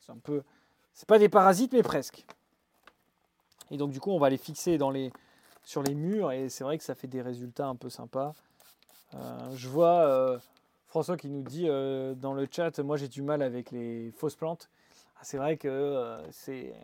C'est 0.00 0.12
un 0.12 0.18
peu. 0.18 0.42
C'est 0.94 1.08
pas 1.08 1.18
des 1.18 1.28
parasites, 1.28 1.72
mais 1.72 1.82
presque. 1.82 2.24
Et 3.70 3.76
donc 3.76 3.90
du 3.90 4.00
coup, 4.00 4.10
on 4.10 4.18
va 4.18 4.30
les 4.30 4.38
fixer 4.38 4.78
dans 4.78 4.90
les, 4.90 5.12
sur 5.62 5.82
les 5.82 5.94
murs 5.94 6.32
et 6.32 6.48
c'est 6.48 6.64
vrai 6.64 6.78
que 6.78 6.84
ça 6.84 6.94
fait 6.94 7.08
des 7.08 7.22
résultats 7.22 7.66
un 7.66 7.76
peu 7.76 7.90
sympas. 7.90 8.34
Euh, 9.14 9.56
je 9.56 9.68
vois 9.68 10.06
euh, 10.06 10.38
François 10.88 11.16
qui 11.16 11.28
nous 11.28 11.42
dit 11.42 11.66
dans 11.66 12.32
le 12.32 12.48
chat, 12.50 12.78
moi 12.80 12.96
j'ai 12.96 13.08
du 13.08 13.22
mal 13.22 13.42
avec 13.42 13.70
les 13.70 14.10
fausses 14.12 14.36
plantes. 14.36 14.70
Ah, 15.16 15.20
c'est 15.22 15.38
vrai 15.38 15.56
que 15.56 16.18
c'est 16.30 16.74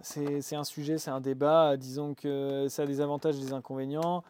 c'est 0.00 0.56
un 0.56 0.64
sujet, 0.64 0.98
c'est 0.98 1.10
un 1.10 1.20
débat. 1.20 1.76
Disons 1.76 2.14
que 2.14 2.66
ça 2.68 2.82
a 2.82 2.86
des 2.86 3.00
avantages 3.00 3.36
et 3.36 3.40
des 3.40 3.52
inconvénients. 3.52 4.24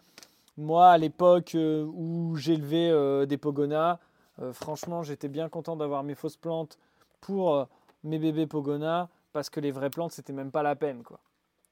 Moi, 0.58 0.90
à 0.90 0.98
l'époque 0.98 1.54
euh, 1.54 1.84
où 1.84 2.36
j'élevais 2.36 2.90
euh, 2.90 3.24
des 3.24 3.38
pogonas, 3.38 3.98
euh, 4.40 4.52
franchement, 4.52 5.02
j'étais 5.02 5.28
bien 5.28 5.48
content 5.48 5.76
d'avoir 5.76 6.02
mes 6.02 6.14
fausses 6.14 6.36
plantes 6.36 6.78
pour 7.20 7.68
mes 8.04 8.18
bébés 8.18 8.46
pogonas 8.46 9.08
parce 9.32 9.48
que 9.48 9.60
les 9.60 9.70
vraies 9.70 9.90
plantes, 9.90 10.12
c'était 10.12 10.32
même 10.32 10.50
pas 10.50 10.62
la 10.62 10.76
peine. 10.76 11.02
Quoi. 11.02 11.20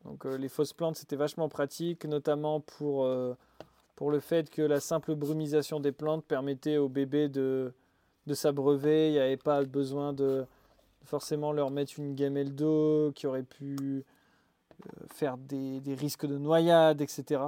Donc 0.05 0.25
les 0.25 0.49
fausses 0.49 0.73
plantes, 0.73 0.97
c'était 0.97 1.17
vachement 1.17 1.49
pratique, 1.49 2.07
notamment 2.07 2.61
pour, 2.61 3.07
pour 3.97 4.11
le 4.11 4.21
fait 4.21 4.49
que 4.49 4.63
la 4.63 4.81
simple 4.81 5.15
brumisation 5.15 5.81
des 5.81 5.93
plantes 5.93 6.25
permettait 6.25 6.79
aux 6.79 6.89
bébés 6.89 7.29
de, 7.29 7.75
de 8.27 8.35
s'abreuver. 8.35 9.09
Il 9.09 9.13
n'y 9.13 9.19
avait 9.19 9.37
pas 9.37 9.63
besoin 9.65 10.13
de, 10.15 10.47
forcément 11.05 11.53
leur 11.53 11.71
mettre 11.71 11.99
une 11.99 12.15
gamelle 12.15 12.55
d'eau 12.55 13.13
qui 13.15 13.27
aurait 13.27 13.43
pu 13.43 13.77
euh, 13.81 15.07
faire 15.13 15.37
des, 15.37 15.83
risques 15.95 16.27
de 16.27 16.39
noyade, 16.39 17.01
etc. 17.01 17.43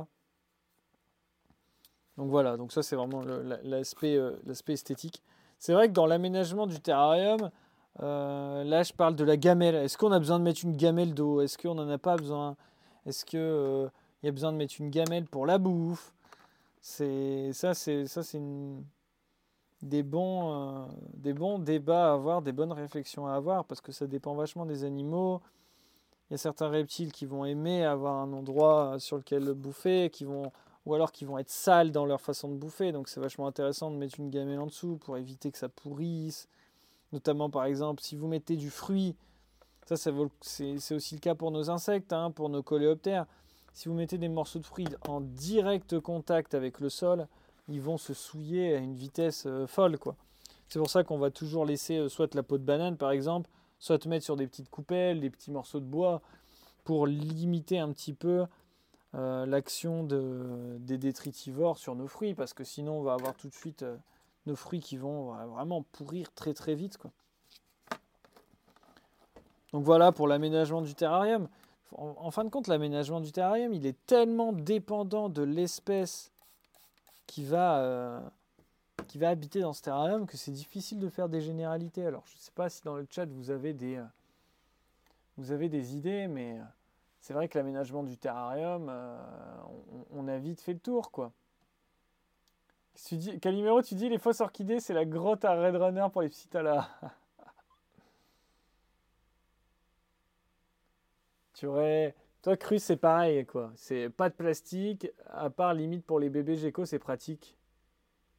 Donc 2.16 2.30
voilà, 2.30 2.56
donc 2.56 2.73
ça 2.73 2.82
c'est 2.82 2.97
vraiment 2.97 3.23
euh, 3.26 3.56
l'aspect 3.62 4.73
esthétique. 4.73 5.23
C'est 5.59 5.73
vrai 5.73 5.88
que 5.88 5.92
dans 5.92 6.06
l'aménagement 6.06 6.66
du 6.66 6.80
terrarium, 6.80 7.50
là, 8.00 8.82
je 8.82 8.92
parle 8.92 9.14
de 9.14 9.25
la 9.25 9.37
gamelle. 9.37 9.76
Est-ce 9.76 9.97
qu'on 9.97 10.11
a 10.11 10.18
besoin 10.18 10.38
de 10.38 10.44
mettre 10.44 10.64
une 10.64 10.76
gamelle 10.76 11.14
d'eau? 11.14 11.40
Est-ce 11.40 11.56
qu'on 11.56 11.75
n'en 11.75 11.88
a 11.88 11.99
pas 11.99 12.16
besoin? 12.16 12.56
Est-ce 13.06 13.25
qu'il 13.25 13.90
y 14.25 14.28
a 14.28 14.32
besoin 14.32 14.52
de 14.52 14.56
mettre 14.56 14.75
une 14.80 14.90
gamelle 14.90 15.26
pour 15.26 15.47
la 15.47 15.59
bouffe? 15.59 16.12
C'est 16.80 17.52
ça, 17.52 17.75
c'est 17.75 18.06
ça, 18.06 18.25
c'est 18.25 18.40
des 19.82 20.02
bons, 20.02 20.86
des 21.14 21.32
bons 21.32 21.58
débats 21.58 22.10
à 22.10 22.14
avoir, 22.14 22.40
des 22.40 22.52
bonnes 22.52 22.72
réflexions 22.72 23.26
à 23.26 23.34
avoir, 23.34 23.64
parce 23.64 23.80
que 23.80 23.92
ça 23.92 24.06
dépend 24.06 24.34
vachement 24.34 24.64
des 24.64 24.84
animaux. 24.84 25.40
Il 26.30 26.34
y 26.34 26.36
a 26.36 26.38
certains 26.38 26.68
reptiles 26.68 27.12
qui 27.12 27.26
vont 27.26 27.44
aimer 27.44 27.84
avoir 27.84 28.16
un 28.16 28.32
endroit 28.32 28.96
sur 28.98 29.16
lequel 29.16 29.52
bouffer, 29.52 30.08
qui 30.10 30.24
vont, 30.24 30.52
ou 30.86 30.94
alors 30.94 31.12
qui 31.12 31.24
vont 31.24 31.36
être 31.36 31.50
sales 31.50 31.90
dans 31.90 32.06
leur 32.06 32.20
façon 32.20 32.48
de 32.48 32.54
bouffer. 32.54 32.92
Donc 32.92 33.08
c'est 33.08 33.20
vachement 33.20 33.46
intéressant 33.46 33.90
de 33.90 33.96
mettre 33.96 34.18
une 34.18 34.30
gamelle 34.30 34.60
en 34.60 34.66
dessous 34.66 34.96
pour 34.96 35.18
éviter 35.18 35.50
que 35.50 35.58
ça 35.58 35.68
pourrisse. 35.68 36.48
Notamment 37.12 37.50
par 37.50 37.64
exemple, 37.64 38.02
si 38.02 38.16
vous 38.16 38.28
mettez 38.28 38.56
du 38.56 38.70
fruit, 38.70 39.16
ça, 39.84 39.96
c'est 39.96 40.94
aussi 40.94 41.14
le 41.16 41.20
cas 41.20 41.34
pour 41.34 41.50
nos 41.50 41.68
insectes, 41.68 42.12
hein, 42.12 42.30
pour 42.30 42.48
nos 42.48 42.62
coléoptères. 42.62 43.26
Si 43.74 43.88
vous 43.88 43.94
mettez 43.94 44.16
des 44.16 44.28
morceaux 44.28 44.60
de 44.60 44.64
fruits 44.64 44.86
en 45.08 45.20
direct 45.20 45.98
contact 45.98 46.54
avec 46.54 46.78
le 46.78 46.88
sol, 46.88 47.26
ils 47.73 47.81
vont 47.81 47.99
se 47.99 48.14
souiller 48.14 48.75
à 48.75 48.79
une 48.79 48.95
vitesse 48.95 49.45
euh, 49.47 49.67
folle. 49.67 49.99
quoi. 49.99 50.14
C'est 50.69 50.79
pour 50.79 50.91
ça 50.91 51.05
qu'on 51.05 51.19
va 51.19 51.31
toujours 51.31 51.64
laisser 51.64 51.97
euh, 51.97 52.09
soit 52.09 52.35
la 52.35 52.43
peau 52.43 52.59
de 52.59 52.64
banane 52.64 52.97
par 52.97 53.11
exemple, 53.11 53.49
soit 53.79 54.07
mettre 54.07 54.25
sur 54.25 54.37
des 54.37 54.47
petites 54.47 54.71
coupelles, 54.71 55.21
des 55.21 55.31
petits 55.31 55.50
morceaux 55.50 55.81
de 55.81 55.85
bois, 55.85 56.21
pour 56.85 57.07
limiter 57.07 57.79
un 57.79 57.93
petit 57.93 58.12
peu 58.12 58.45
euh, 59.14 59.47
l'action 59.47 60.05
de, 60.05 60.76
des 60.81 60.99
détritivores 60.99 61.79
sur 61.79 61.95
nos 61.95 62.07
fruits, 62.07 62.35
parce 62.35 62.55
que 62.55 62.64
sinon 62.64 62.99
on 62.99 63.02
va 63.02 63.14
avoir 63.14 63.35
tout 63.35 63.49
de 63.49 63.55
suite 63.55 63.85
nos 64.47 64.57
fruits 64.57 64.81
qui 64.81 64.97
vont 64.97 65.35
vraiment 65.47 65.83
pourrir 65.93 66.33
très 66.35 66.55
très 66.55 66.75
vite. 66.75 66.99
Quoi. 66.99 67.11
Donc 69.73 69.85
voilà 69.85 70.12
pour 70.12 70.29
l'aménagement 70.29 70.83
du 70.83 70.95
terrarium. 70.95 71.49
En, 71.95 72.31
fin 72.31 72.45
de 72.45 72.49
compte, 72.49 72.69
l'aménagement 72.69 73.21
du 73.21 73.33
terrarium, 73.33 73.75
il 73.75 73.87
est 73.87 73.97
tellement 74.07 74.52
dépendant 74.52 75.29
de 75.29 75.43
l'espèce 75.43 76.31
qui 77.32 77.44
va... 77.44 77.80
Euh, 77.80 78.20
qui 79.08 79.18
va 79.18 79.30
habiter 79.30 79.60
dans 79.60 79.72
ce 79.72 79.82
terrarium 79.82 80.26
que 80.26 80.36
c'est 80.36 80.52
difficile 80.52 81.00
de 81.00 81.08
faire 81.08 81.28
des 81.28 81.40
généralités. 81.40 82.04
Alors 82.04 82.24
je 82.26 82.34
ne 82.34 82.40
sais 82.40 82.52
pas 82.52 82.68
si 82.68 82.82
dans 82.82 82.94
le 82.94 83.06
chat 83.10 83.24
vous 83.24 83.50
avez 83.50 83.72
des, 83.72 83.96
euh, 83.96 84.04
vous 85.38 85.50
avez 85.50 85.70
des 85.70 85.96
idées, 85.96 86.28
mais 86.28 86.58
euh, 86.58 86.62
c'est 87.20 87.32
vrai 87.32 87.48
que 87.48 87.58
l'aménagement 87.58 88.02
du 88.02 88.18
terrarium, 88.18 88.88
euh, 88.90 89.18
on, 90.10 90.28
a 90.28 90.38
vite 90.38 90.60
fait 90.60 90.74
le 90.74 90.78
tour, 90.78 91.10
quoi. 91.10 91.32
Tu 93.06 93.16
dis, 93.16 93.40
Calimero, 93.40 93.82
tu 93.82 93.94
dis 93.94 94.10
les 94.10 94.18
fausses 94.18 94.42
orchidées, 94.42 94.78
c'est 94.78 94.94
la 94.94 95.06
grotte 95.06 95.44
à 95.46 95.54
Red 95.54 95.76
Runner 95.76 96.06
pour 96.12 96.20
les 96.20 96.28
psittalas. 96.28 96.86
tu 101.54 101.66
aurais... 101.66 102.14
Toi, 102.42 102.56
cru, 102.56 102.78
c'est 102.78 102.96
pareil, 102.96 103.46
quoi. 103.46 103.70
C'est 103.76 104.11
pas 104.11 104.28
de 104.28 104.34
plastique, 104.34 105.08
à 105.30 105.49
part 105.49 105.75
limite 105.75 106.04
pour 106.04 106.18
les 106.18 106.28
bébés 106.28 106.56
géco, 106.56 106.84
c'est 106.84 106.99
pratique. 106.99 107.56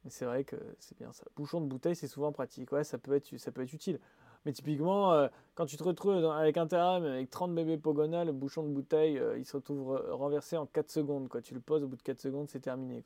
C'est 0.08 0.26
vrai 0.26 0.44
que 0.44 0.56
c'est 0.78 0.96
bien 0.98 1.10
ça. 1.12 1.24
Bouchon 1.36 1.62
de 1.62 1.66
bouteille, 1.66 1.96
c'est 1.96 2.08
souvent 2.08 2.30
pratique. 2.30 2.70
Ouais, 2.72 2.84
ça 2.84 2.98
peut 2.98 3.14
être, 3.14 3.34
ça 3.38 3.50
peut 3.50 3.62
être 3.62 3.72
utile. 3.72 3.98
Mais 4.44 4.52
typiquement, 4.52 5.12
euh, 5.12 5.28
quand 5.54 5.64
tu 5.64 5.78
te 5.78 5.82
retrouves 5.82 6.22
avec 6.26 6.58
un 6.58 6.66
terrain 6.66 7.02
avec 7.02 7.30
30 7.30 7.54
bébés 7.54 7.78
Pogona, 7.78 8.24
le 8.26 8.32
bouchon 8.32 8.62
de 8.62 8.68
bouteille, 8.68 9.18
euh, 9.18 9.38
il 9.38 9.46
se 9.46 9.56
retrouve 9.56 9.98
renversé 10.10 10.58
en 10.58 10.66
4 10.66 10.90
secondes. 10.90 11.28
Quoi. 11.28 11.40
Tu 11.40 11.54
le 11.54 11.60
poses, 11.60 11.82
au 11.82 11.88
bout 11.88 11.96
de 11.96 12.02
4 12.02 12.20
secondes, 12.20 12.48
c'est 12.50 12.60
terminé. 12.60 13.02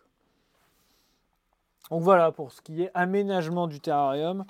Donc 1.90 2.02
voilà 2.02 2.32
pour 2.32 2.50
ce 2.50 2.60
qui 2.60 2.82
est 2.82 2.90
aménagement 2.94 3.68
du 3.68 3.78
terrarium. 3.78 4.44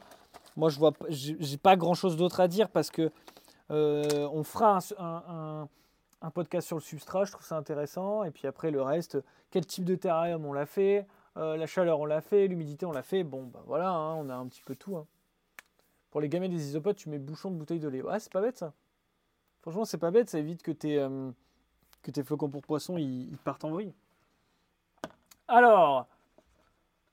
Moi, 0.56 0.70
je 0.70 0.78
vois, 0.78 0.92
j'ai 1.10 1.58
pas 1.58 1.76
grand 1.76 1.94
chose 1.94 2.16
d'autre 2.16 2.40
à 2.40 2.48
dire 2.48 2.70
parce 2.70 2.90
que 2.90 3.12
euh, 3.70 4.26
on 4.32 4.42
fera 4.42 4.78
un, 4.98 5.68
podcast 6.34 6.66
sur 6.66 6.76
le 6.76 6.82
substrat. 6.82 7.24
Je 7.24 7.32
trouve 7.32 7.46
ça 7.46 7.56
intéressant. 7.56 8.24
Et 8.24 8.30
puis 8.30 8.46
après, 8.46 8.70
le 8.70 8.82
reste, 8.82 9.18
quel 9.50 9.66
type 9.66 9.84
de 9.84 9.94
terrarium 9.94 10.44
on 10.44 10.52
l'a 10.52 10.66
fait 10.66 11.06
euh, 11.38 11.56
la 11.56 11.66
chaleur, 11.66 12.00
on 12.00 12.04
l'a 12.04 12.20
fait. 12.20 12.48
L'humidité, 12.48 12.84
on 12.84 12.92
l'a 12.92 13.02
fait. 13.02 13.22
Bon, 13.22 13.44
bah 13.44 13.62
voilà, 13.66 13.90
hein, 13.90 14.14
on 14.14 14.28
a 14.28 14.34
un 14.34 14.46
petit 14.46 14.62
peu 14.62 14.74
tout. 14.74 14.96
Hein. 14.96 15.06
Pour 16.10 16.20
les 16.20 16.28
gamets 16.28 16.48
des 16.48 16.68
isopodes, 16.68 16.96
tu 16.96 17.08
mets 17.08 17.18
bouchon 17.18 17.50
de 17.50 17.56
bouteille 17.56 17.78
de 17.78 17.88
lait. 17.88 18.02
Ouais, 18.02 18.18
c'est 18.18 18.32
pas 18.32 18.40
bête 18.40 18.58
ça. 18.58 18.72
Franchement, 19.62 19.84
c'est 19.84 19.98
pas 19.98 20.10
bête. 20.10 20.28
Ça 20.28 20.38
évite 20.38 20.62
que 20.62 20.72
tes, 20.72 20.98
euh, 20.98 21.30
que 22.02 22.10
tes 22.10 22.24
flocons 22.24 22.48
pour 22.48 22.62
poisson 22.62 22.96
ils, 22.96 23.36
partent 23.44 23.64
en 23.64 23.70
vrille. 23.70 23.94
Alors, 25.46 26.08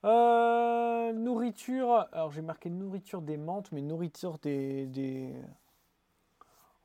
euh, 0.06 1.14
nourriture. 1.14 2.08
Alors, 2.12 2.32
j'ai 2.32 2.42
marqué 2.42 2.70
nourriture 2.70 3.22
des 3.22 3.38
menthes, 3.38 3.72
mais 3.72 3.82
nourriture 3.82 4.40
des, 4.40 4.88
des... 4.88 5.36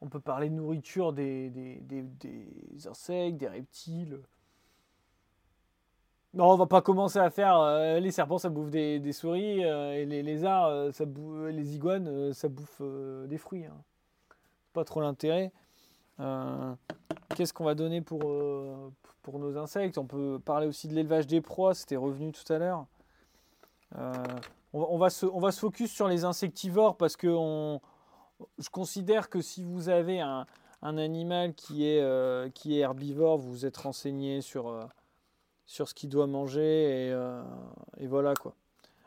On 0.03 0.09
peut 0.09 0.21
parler 0.21 0.49
de 0.49 0.55
nourriture 0.55 1.13
des, 1.13 1.53
insectes, 2.87 3.37
des 3.37 3.49
reptiles. 3.49 4.21
Non, 6.33 6.53
on 6.53 6.57
va 6.57 6.67
pas 6.67 6.81
commencer 6.81 7.19
à 7.19 7.29
faire 7.29 7.59
euh, 7.59 7.99
les 7.99 8.13
serpents 8.13 8.39
ça 8.39 8.51
bouffe 8.51 8.71
des, 8.71 9.13
souris 9.13 9.65
euh, 9.65 9.95
et 9.95 10.07
les 10.07 10.23
lézards 10.23 10.67
euh, 10.67 10.93
ça 10.93 11.05
bouffe, 11.05 11.49
les 11.49 11.75
iguanes 11.75 12.33
ça 12.33 12.49
bouffe 12.49 12.81
des 13.27 13.37
fruits. 13.37 13.67
Hein. 13.67 13.77
Pas 14.73 14.85
trop 14.85 15.01
l'intérêt. 15.01 15.53
Qu'est-ce 17.35 17.53
qu'on 17.53 17.65
va 17.65 17.75
donner 17.75 18.01
pour, 18.01 18.21
pour 19.23 19.39
nos 19.39 19.57
insectes? 19.57 19.99
On 19.99 20.07
peut 20.07 20.39
parler 20.45 20.67
aussi 20.67 20.87
de 20.87 20.95
l'élevage 20.95 21.27
des 21.27 21.41
proies, 21.41 21.75
c'était 21.75 21.97
revenu 21.97 22.31
tout 22.33 22.53
à 22.53 22.59
l'heure. 22.59 22.87
On, 24.73 24.99
va 24.99 25.11
se, 25.11 25.27
on 25.27 25.41
va 25.41 25.51
se 25.51 25.59
focus 25.59 25.91
sur 25.91 26.07
les 26.07 26.25
insectivores 26.25 26.97
parce 26.97 27.17
que 27.17 27.27
on, 27.27 27.81
je 28.59 28.69
considère 28.71 29.29
que 29.29 29.41
si 29.41 29.63
vous 29.63 29.89
avez 29.89 30.21
un, 30.21 30.47
un 30.83 30.99
animal 30.99 31.55
qui 31.55 31.87
est, 31.87 32.53
qui 32.55 32.77
est 32.77 32.81
herbivore, 32.81 33.39
vous 33.39 33.51
vous 33.51 33.67
êtes 33.67 33.77
renseigné 33.77 34.41
sur 34.41 34.89
sur 35.71 35.89
ce 35.89 35.95
qu'il 35.95 36.09
doit 36.09 36.27
manger 36.27 37.11
euh, 37.13 37.45
et, 37.99 38.09
voilà 38.09 38.35
quoi. 38.35 38.57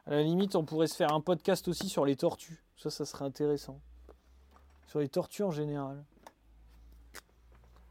À 0.06 0.12
la 0.12 0.24
limite, 0.24 0.56
on 0.56 0.64
pourrait 0.64 0.88
se 0.88 0.96
faire 0.96 1.12
un 1.12 1.20
podcast 1.20 1.68
aussi 1.68 1.90
sur 1.90 2.06
les 2.06 2.16
tortues. 2.16 2.64
Ça, 2.78 2.90
ça 2.90 3.04
serait 3.04 3.26
intéressant. 3.26 3.82
Sur 4.88 5.00
les 5.00 5.10
tortues 5.10 5.44
en 5.44 5.52
général. 5.52 6.06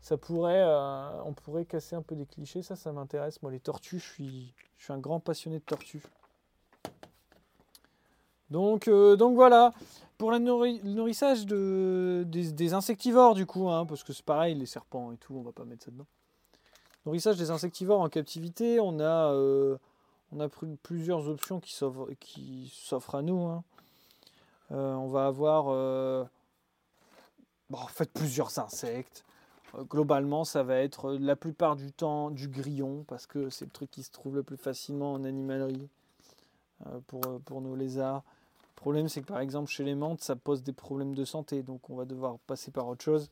Ça 0.00 0.16
pourrait, 0.16 0.62
euh, 0.62 1.22
on 1.24 1.34
pourrait 1.34 1.66
casser 1.66 1.96
un 1.96 2.00
peu 2.00 2.16
des 2.16 2.24
clichés. 2.24 2.62
Ça, 2.62 2.74
ça 2.74 2.92
m'intéresse. 2.92 3.42
Moi, 3.42 3.52
les 3.52 3.60
tortues, 3.60 3.98
je 3.98 4.08
suis, 4.08 4.54
je 4.78 4.84
suis 4.84 4.92
un 4.94 4.98
grand 4.98 5.20
passionné 5.20 5.58
de 5.58 5.64
tortues. 5.64 6.02
Donc, 8.52 8.86
euh, 8.86 9.16
donc 9.16 9.34
voilà. 9.34 9.72
Pour 10.18 10.30
le 10.30 10.38
nourrissage 10.38 11.46
de, 11.46 12.22
des, 12.28 12.74
insectivores, 12.74 13.34
du 13.34 13.44
coup, 13.44 13.68
hein, 13.70 13.84
parce 13.86 14.04
que 14.04 14.12
c'est 14.12 14.24
pareil, 14.24 14.54
les 14.54 14.66
serpents 14.66 15.10
et 15.10 15.16
tout, 15.16 15.34
on 15.34 15.42
va 15.42 15.50
pas 15.50 15.64
mettre 15.64 15.86
ça 15.86 15.90
dedans. 15.90 16.06
Nourrissage 17.04 17.36
des 17.38 17.50
insectivores 17.50 18.00
en 18.00 18.08
captivité, 18.08 18.78
on 18.78 19.00
a, 19.00 19.32
euh, 19.32 19.76
plusieurs 20.84 21.28
options 21.28 21.58
qui 21.58 21.74
s'offrent 21.74 23.14
à 23.16 23.22
nous. 23.22 23.40
Hein. 23.40 23.64
Euh, 24.70 24.94
on 24.94 25.08
va 25.08 25.26
avoir 25.26 25.66
en 27.72 27.86
fait 27.88 28.12
plusieurs 28.12 28.56
insectes. 28.60 29.24
globalement, 29.88 30.44
ça 30.44 30.62
va 30.62 30.76
être 30.76 31.14
la 31.14 31.34
plupart 31.34 31.74
du 31.74 31.90
temps 31.90 32.30
du 32.30 32.46
grillon, 32.46 33.04
parce 33.08 33.26
que 33.26 33.50
c'est 33.50 33.64
le 33.64 33.72
truc 33.72 33.90
qui 33.90 34.04
se 34.04 34.12
trouve 34.12 34.36
le 34.36 34.44
plus 34.44 34.58
facilement 34.58 35.14
en 35.14 35.24
animalerie 35.24 35.88
pour 37.08 37.60
nos 37.60 37.74
lézards. 37.74 38.22
Problème, 38.82 39.08
c'est 39.08 39.20
que 39.20 39.26
par 39.26 39.38
exemple, 39.38 39.70
chez 39.70 39.84
les 39.84 39.94
menthes, 39.94 40.22
ça 40.22 40.34
pose 40.34 40.64
des 40.64 40.72
problèmes 40.72 41.14
de 41.14 41.24
santé, 41.24 41.62
donc 41.62 41.88
on 41.88 41.94
va 41.94 42.04
devoir 42.04 42.40
passer 42.48 42.72
par 42.72 42.88
autre 42.88 43.04
chose. 43.04 43.30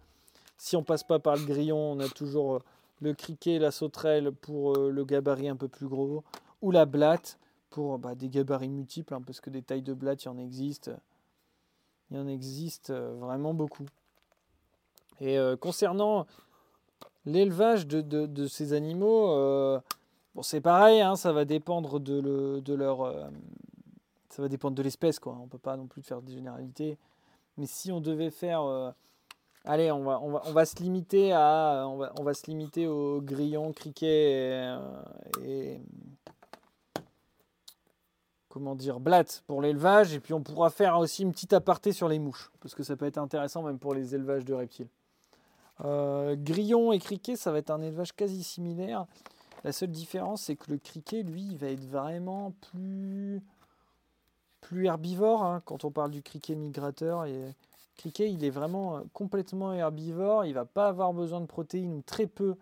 Si 0.57 0.77
on 0.77 0.85
passe 0.85 1.03
pas 1.03 1.19
par 1.19 1.35
le 1.35 1.45
grillon, 1.45 1.77
on 1.77 1.99
a 1.99 2.09
toujours 2.09 2.61
le 3.01 3.15
criquet, 3.15 3.59
la 3.59 3.73
sauterelle 3.73 4.31
pour 4.31 4.77
euh, 4.77 4.93
le 4.93 5.05
gabarit 5.05 5.49
un 5.49 5.57
peu 5.57 5.67
plus 5.67 5.89
gros, 5.89 6.23
ou 6.63 6.71
la 6.71 6.85
blatte 6.87 7.37
pour 7.69 7.99
bah, 7.99 8.15
des 8.15 8.29
gabarits 8.29 8.69
multiples, 8.69 9.13
hein, 9.13 9.23
parce 9.27 9.41
que 9.41 9.51
des 9.51 9.61
tailles 9.61 9.83
de 9.83 9.93
blatte, 9.93 10.23
il 10.23 10.27
y 10.27 10.29
en 10.29 10.39
existe. 10.39 10.93
Il 12.13 12.17
y 12.17 12.21
en 12.21 12.29
existe 12.29 12.91
euh, 12.91 13.17
vraiment 13.19 13.53
beaucoup. 13.53 13.87
Et 15.21 15.37
euh, 15.37 15.57
concernant 15.57 16.29
l'élevage 17.27 17.89
de, 17.89 18.47
ces 18.47 18.73
animaux, 18.73 19.35
bon, 20.37 20.43
c'est 20.43 20.61
pareil, 20.61 21.01
hein, 21.01 21.17
ça 21.17 21.33
va 21.33 21.45
dépendre 21.45 21.99
de 21.99 22.73
leur. 22.73 23.31
Ça 24.31 24.43
va 24.43 24.49
dépendre 24.49 24.77
de 24.77 24.83
l'espèce, 24.83 25.19
quoi. 25.19 25.37
On 25.43 25.47
peut 25.47 25.59
pas 25.59 25.77
non 25.77 25.87
plus 25.87 26.03
faire 26.03 26.23
des 26.23 26.33
généralités. 26.33 26.99
Mais 27.57 27.67
si 27.67 27.93
on 27.93 28.01
devait 28.01 28.31
faire 28.31 28.95
Allez, 29.67 29.93
on 29.93 30.03
va, 30.03 30.21
on 30.23 30.53
va, 30.53 30.65
se 30.65 30.77
limiter 30.77 31.35
à, 31.35 31.85
on 31.87 32.23
va, 32.23 32.33
se 32.33 32.47
limiter 32.47 32.87
aux 32.87 33.21
grillons, 33.21 33.73
criquets 33.73 34.75
et, 35.45 35.79
comment 38.49 38.75
dire, 38.75 39.01
blattes 39.01 39.43
pour 39.47 39.61
l'élevage. 39.61 40.15
Et 40.15 40.21
puis 40.21 40.33
on 40.33 40.43
pourra 40.43 40.71
faire 40.71 40.99
aussi 40.99 41.23
une 41.23 41.33
petite 41.33 41.53
aparté 41.53 41.93
sur 41.93 42.09
les 42.09 42.19
mouches, 42.19 42.51
parce 42.61 42.75
que 42.75 42.83
ça 42.83 42.97
peut 42.97 43.05
être 43.05 43.19
intéressant 43.19 43.63
même 43.63 43.79
pour 43.79 43.95
les 43.95 44.15
élevages 44.15 44.47
de 44.47 44.55
reptiles. 44.55 44.89
Euh, 45.85 46.37
grillons 46.39 46.93
et 46.93 46.99
criquets, 46.99 47.37
ça 47.37 47.53
va 47.53 47.59
être 47.59 47.71
un 47.71 47.83
élevage 47.83 48.15
quasi 48.15 48.43
similaire. 48.43 49.07
La 49.63 49.73
seule 49.73 49.91
différence, 49.91 50.43
c'est 50.43 50.57
que 50.57 50.71
le 50.71 50.79
criquet, 50.79 51.23
lui, 51.23 51.43
il 51.43 51.59
va 51.59 51.69
être 51.69 51.85
vraiment 51.85 52.53
plus 52.73 53.43
plus 54.61 54.87
herbivore. 54.87 55.43
Hein, 55.43 55.63
quand 55.65 55.85
on 55.85 55.91
parle 55.91 56.11
du 56.11 56.23
criquet 56.23 56.55
migrateur, 56.55 57.27
et 57.27 57.55
criquet, 57.97 58.31
il 58.31 58.45
est 58.45 58.51
vraiment 58.51 58.97
euh, 58.97 59.01
complètement 59.13 59.73
herbivore. 59.73 60.45
Il 60.45 60.55
va 60.55 60.65
pas 60.65 60.89
avoir 60.89 61.13
besoin 61.13 61.41
de 61.41 61.47
protéines 61.47 61.93
ou 61.93 62.03
très 62.03 62.27
peu 62.27 62.57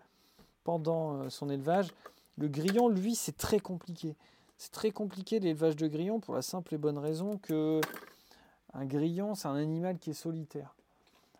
pendant 0.63 1.15
euh, 1.15 1.29
son 1.29 1.49
élevage. 1.49 1.89
Le 2.37 2.47
grillon, 2.47 2.89
lui, 2.89 3.15
c'est 3.15 3.37
très 3.37 3.59
compliqué. 3.59 4.15
C'est 4.57 4.71
très 4.71 4.91
compliqué 4.91 5.39
l'élevage 5.39 5.75
de 5.75 5.87
grillons 5.87 6.19
pour 6.19 6.35
la 6.35 6.41
simple 6.41 6.73
et 6.73 6.77
bonne 6.77 6.97
raison 6.97 7.37
que 7.37 7.79
un 8.73 8.85
grillon, 8.85 9.35
c'est 9.35 9.47
un 9.47 9.55
animal 9.55 9.97
qui 9.97 10.11
est 10.11 10.13
solitaire. 10.13 10.75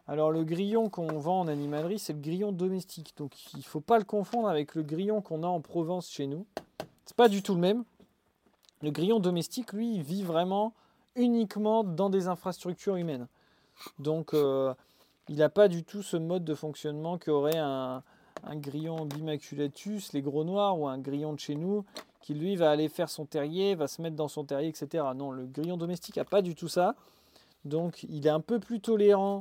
Alors 0.08 0.32
le 0.32 0.44
grillon 0.44 0.90
qu'on 0.90 1.20
vend 1.20 1.42
en 1.42 1.48
animalerie, 1.48 2.00
c'est 2.00 2.14
le 2.14 2.20
grillon 2.20 2.52
domestique. 2.52 3.14
Donc 3.18 3.54
il 3.54 3.60
ne 3.60 3.64
faut 3.64 3.82
pas 3.82 4.00
le 4.00 4.04
confondre 4.04 4.48
avec 4.48 4.74
le 4.74 4.82
grillon 4.82 5.22
qu'on 5.22 5.44
a 5.44 5.48
en 5.48 5.62
Provence 5.62 6.10
chez 6.10 6.26
nous. 6.26 6.46
C'est 7.06 7.16
pas 7.16 7.30
du 7.30 7.44
tout 7.44 7.54
le 7.54 7.60
même. 7.60 7.84
Le 8.82 8.92
grillon 8.92 9.20
domestique, 9.20 9.74
lui, 9.74 10.02
vit 10.02 10.24
vraiment 10.24 10.74
uniquement 11.16 11.84
dans 11.84 12.10
des 12.10 12.28
infrastructures 12.28 12.96
humaines. 12.96 13.28
Donc 13.98 14.34
euh, 14.34 14.74
il 15.28 15.38
n'a 15.38 15.50
pas 15.50 15.68
du 15.68 15.84
tout 15.84 16.02
ce 16.02 16.18
mode 16.18 16.44
de 16.44 16.56
fonctionnement 16.56 17.18
qu'aurait 17.18 17.58
un, 17.58 18.04
un 18.44 18.56
grillon 18.56 19.06
bimaculatus, 19.06 20.14
les 20.14 20.22
gros 20.22 20.44
noirs, 20.44 20.80
ou 20.80 20.88
un 20.88 20.98
grillon 20.98 21.34
de 21.34 21.40
chez 21.40 21.56
nous, 21.56 21.86
qui 22.22 22.34
lui 22.34 22.56
va 22.56 22.72
aller 22.72 22.90
faire 22.90 23.10
son 23.10 23.26
terrier, 23.26 23.76
va 23.76 23.88
se 23.88 24.02
mettre 24.02 24.16
dans 24.16 24.28
son 24.28 24.44
terrier, 24.44 24.70
etc. 24.70 25.04
Non, 25.16 25.32
le 25.32 25.46
grillon 25.46 25.78
domestique 25.78 26.18
n'a 26.18 26.26
pas 26.26 26.42
du 26.42 26.56
tout 26.56 26.68
ça. 26.68 26.96
Donc 27.66 28.04
il 28.10 28.26
est 28.26 28.32
un 28.32 28.40
peu 28.40 28.60
plus 28.60 28.80
tolérant 28.80 29.40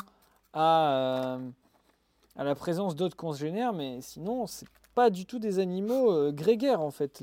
à, 0.52 0.92
euh, 0.92 1.50
à 2.36 2.44
la 2.44 2.54
présence 2.54 2.96
d'autres 2.96 3.16
congénères, 3.16 3.72
mais 3.72 4.00
sinon, 4.00 4.46
c'est 4.46 4.68
pas 4.94 5.10
du 5.10 5.26
tout 5.26 5.38
des 5.38 5.58
animaux 5.58 6.10
euh, 6.10 6.32
grégaires 6.32 6.80
en 6.80 6.90
fait, 6.90 7.20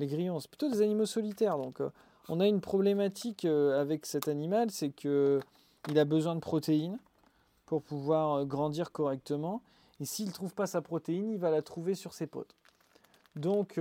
les 0.00 0.06
grillons. 0.06 0.40
C'est 0.40 0.50
plutôt 0.50 0.68
des 0.70 0.82
animaux 0.82 1.06
solitaires. 1.06 1.56
Donc, 1.58 1.80
euh, 1.80 1.90
on 2.28 2.40
a 2.40 2.46
une 2.46 2.60
problématique 2.60 3.44
avec 3.44 4.06
cet 4.06 4.28
animal, 4.28 4.70
c'est 4.70 4.90
que 4.90 5.40
il 5.88 5.98
a 5.98 6.04
besoin 6.04 6.34
de 6.34 6.40
protéines 6.40 6.98
pour 7.66 7.82
pouvoir 7.82 8.44
grandir 8.44 8.92
correctement. 8.92 9.62
Et 10.00 10.04
s'il 10.04 10.26
ne 10.26 10.32
trouve 10.32 10.54
pas 10.54 10.66
sa 10.66 10.80
protéine, 10.82 11.30
il 11.30 11.38
va 11.38 11.50
la 11.50 11.62
trouver 11.62 11.94
sur 11.94 12.12
ses 12.12 12.26
potes. 12.26 12.54
Donc, 13.36 13.78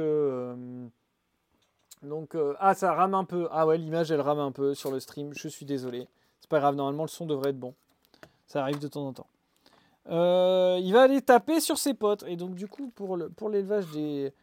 ah, 2.60 2.74
ça 2.74 2.94
rame 2.94 3.14
un 3.14 3.26
peu. 3.26 3.48
Ah 3.52 3.68
ouais, 3.68 3.78
l'image, 3.78 4.12
elle 4.12 4.22
rame 4.22 4.40
un 4.40 4.52
peu 4.52 4.74
sur 4.74 4.92
le 4.92 5.00
stream. 5.00 5.34
Je 5.34 5.48
suis 5.48 5.66
désolé. 5.66 6.08
C'est 6.40 6.50
pas 6.50 6.60
grave, 6.60 6.76
normalement, 6.76 7.04
le 7.04 7.10
son 7.10 7.26
devrait 7.26 7.50
être 7.52 7.60
bon. 7.60 7.74
Ça 8.48 8.62
arrive 8.62 8.80
de 8.80 8.88
temps 8.88 9.08
en 9.08 9.14
temps. 9.14 9.28
Euh, 10.10 10.80
il 10.82 10.92
va 10.94 11.04
aller 11.04 11.22
taper 11.22 11.60
sur 11.60 11.78
ses 11.78 11.94
potes. 11.94 12.24
Et 12.28 12.36
donc, 12.36 12.56
du 12.56 12.68
coup, 12.68 12.90
pour 12.96 13.50
l'élevage 13.50 13.88
des, 13.92 14.34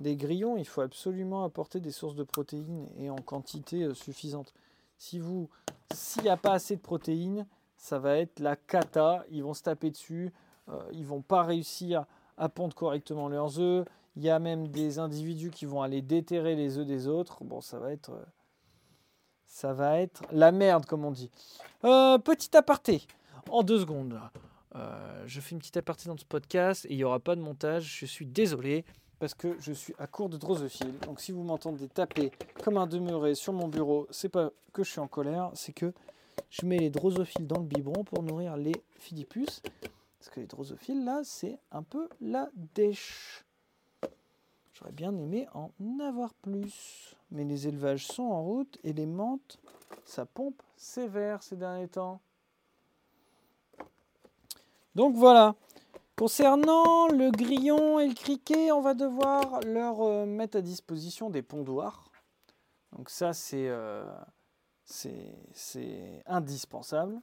des 0.00 0.16
grillons, 0.16 0.56
il 0.56 0.66
faut 0.66 0.80
absolument 0.80 1.44
apporter 1.44 1.78
des 1.78 1.92
sources 1.92 2.14
de 2.14 2.24
protéines 2.24 2.88
et 2.96 3.10
en 3.10 3.16
quantité 3.16 3.84
euh, 3.84 3.94
suffisante. 3.94 4.52
Si 4.96 5.18
vous, 5.18 5.48
s'il 5.92 6.22
n'y 6.22 6.28
a 6.28 6.36
pas 6.36 6.52
assez 6.52 6.76
de 6.76 6.80
protéines, 6.80 7.46
ça 7.76 7.98
va 7.98 8.16
être 8.16 8.40
la 8.40 8.56
cata. 8.56 9.24
Ils 9.30 9.42
vont 9.42 9.54
se 9.54 9.62
taper 9.62 9.90
dessus. 9.90 10.32
Euh, 10.68 10.82
ils 10.92 11.06
vont 11.06 11.22
pas 11.22 11.42
réussir 11.42 12.04
à 12.36 12.48
pondre 12.48 12.74
correctement 12.74 13.28
leurs 13.28 13.60
œufs. 13.60 13.86
Il 14.16 14.22
y 14.22 14.30
a 14.30 14.38
même 14.38 14.68
des 14.68 14.98
individus 14.98 15.50
qui 15.50 15.66
vont 15.66 15.82
aller 15.82 16.02
déterrer 16.02 16.56
les 16.56 16.78
œufs 16.78 16.86
des 16.86 17.06
autres. 17.06 17.44
Bon, 17.44 17.60
ça 17.60 17.78
va 17.78 17.92
être, 17.92 18.12
ça 19.46 19.72
va 19.72 20.00
être 20.00 20.22
la 20.32 20.50
merde, 20.50 20.84
comme 20.84 21.04
on 21.04 21.12
dit. 21.12 21.30
petit 21.82 22.56
aparté 22.56 23.06
en 23.50 23.62
deux 23.62 23.80
secondes. 23.80 24.18
Euh, 24.76 25.22
je 25.26 25.40
fais 25.40 25.52
une 25.52 25.58
petite 25.58 25.76
aparté 25.76 26.08
dans 26.08 26.16
ce 26.16 26.24
podcast 26.24 26.84
et 26.86 26.92
il 26.92 26.96
n'y 26.96 27.04
aura 27.04 27.20
pas 27.20 27.36
de 27.36 27.40
montage. 27.40 27.98
Je 27.98 28.06
suis 28.06 28.26
désolé 28.26 28.84
parce 29.20 29.34
que 29.34 29.54
je 29.60 29.72
suis 29.72 29.94
à 29.98 30.06
court 30.06 30.30
de 30.30 30.38
drosophiles. 30.38 30.98
Donc 31.00 31.20
si 31.20 31.30
vous 31.30 31.44
m'entendez 31.44 31.86
taper 31.88 32.32
comme 32.64 32.78
un 32.78 32.86
demeuré 32.86 33.36
sur 33.36 33.52
mon 33.52 33.68
bureau, 33.68 34.08
c'est 34.10 34.30
pas 34.30 34.50
que 34.72 34.82
je 34.82 34.90
suis 34.90 35.00
en 35.00 35.08
colère, 35.08 35.50
c'est 35.54 35.74
que 35.74 35.92
je 36.48 36.66
mets 36.66 36.78
les 36.78 36.90
drosophiles 36.90 37.46
dans 37.46 37.60
le 37.60 37.66
biberon 37.66 38.02
pour 38.02 38.22
nourrir 38.22 38.56
les 38.56 38.74
phidipus. 38.94 39.62
Parce 40.18 40.30
que 40.30 40.40
les 40.40 40.46
drosophiles 40.46 41.04
là, 41.04 41.20
c'est 41.22 41.58
un 41.70 41.82
peu 41.82 42.08
la 42.20 42.48
dèche. 42.74 43.44
J'aurais 44.72 44.92
bien 44.92 45.14
aimé 45.16 45.46
en 45.52 45.70
avoir 46.00 46.32
plus. 46.34 47.14
Mais 47.30 47.44
les 47.44 47.68
élevages 47.68 48.06
sont 48.06 48.24
en 48.24 48.42
route 48.42 48.78
et 48.82 48.92
les 48.92 49.06
menthes, 49.06 49.58
ça 50.04 50.24
pompe 50.24 50.60
sévère 50.76 51.42
ces 51.42 51.56
derniers 51.56 51.88
temps. 51.88 52.20
Donc 54.94 55.14
voilà. 55.14 55.54
Concernant 56.20 57.08
le 57.08 57.30
grillon 57.30 57.98
et 57.98 58.06
le 58.06 58.12
criquet, 58.12 58.72
on 58.72 58.82
va 58.82 58.92
devoir 58.92 59.62
leur 59.62 60.02
euh, 60.02 60.26
mettre 60.26 60.58
à 60.58 60.60
disposition 60.60 61.30
des 61.30 61.40
pondoirs. 61.40 62.10
Donc 62.94 63.08
ça, 63.08 63.30
euh, 63.54 64.04
c'est 64.84 66.22
indispensable. 66.26 67.18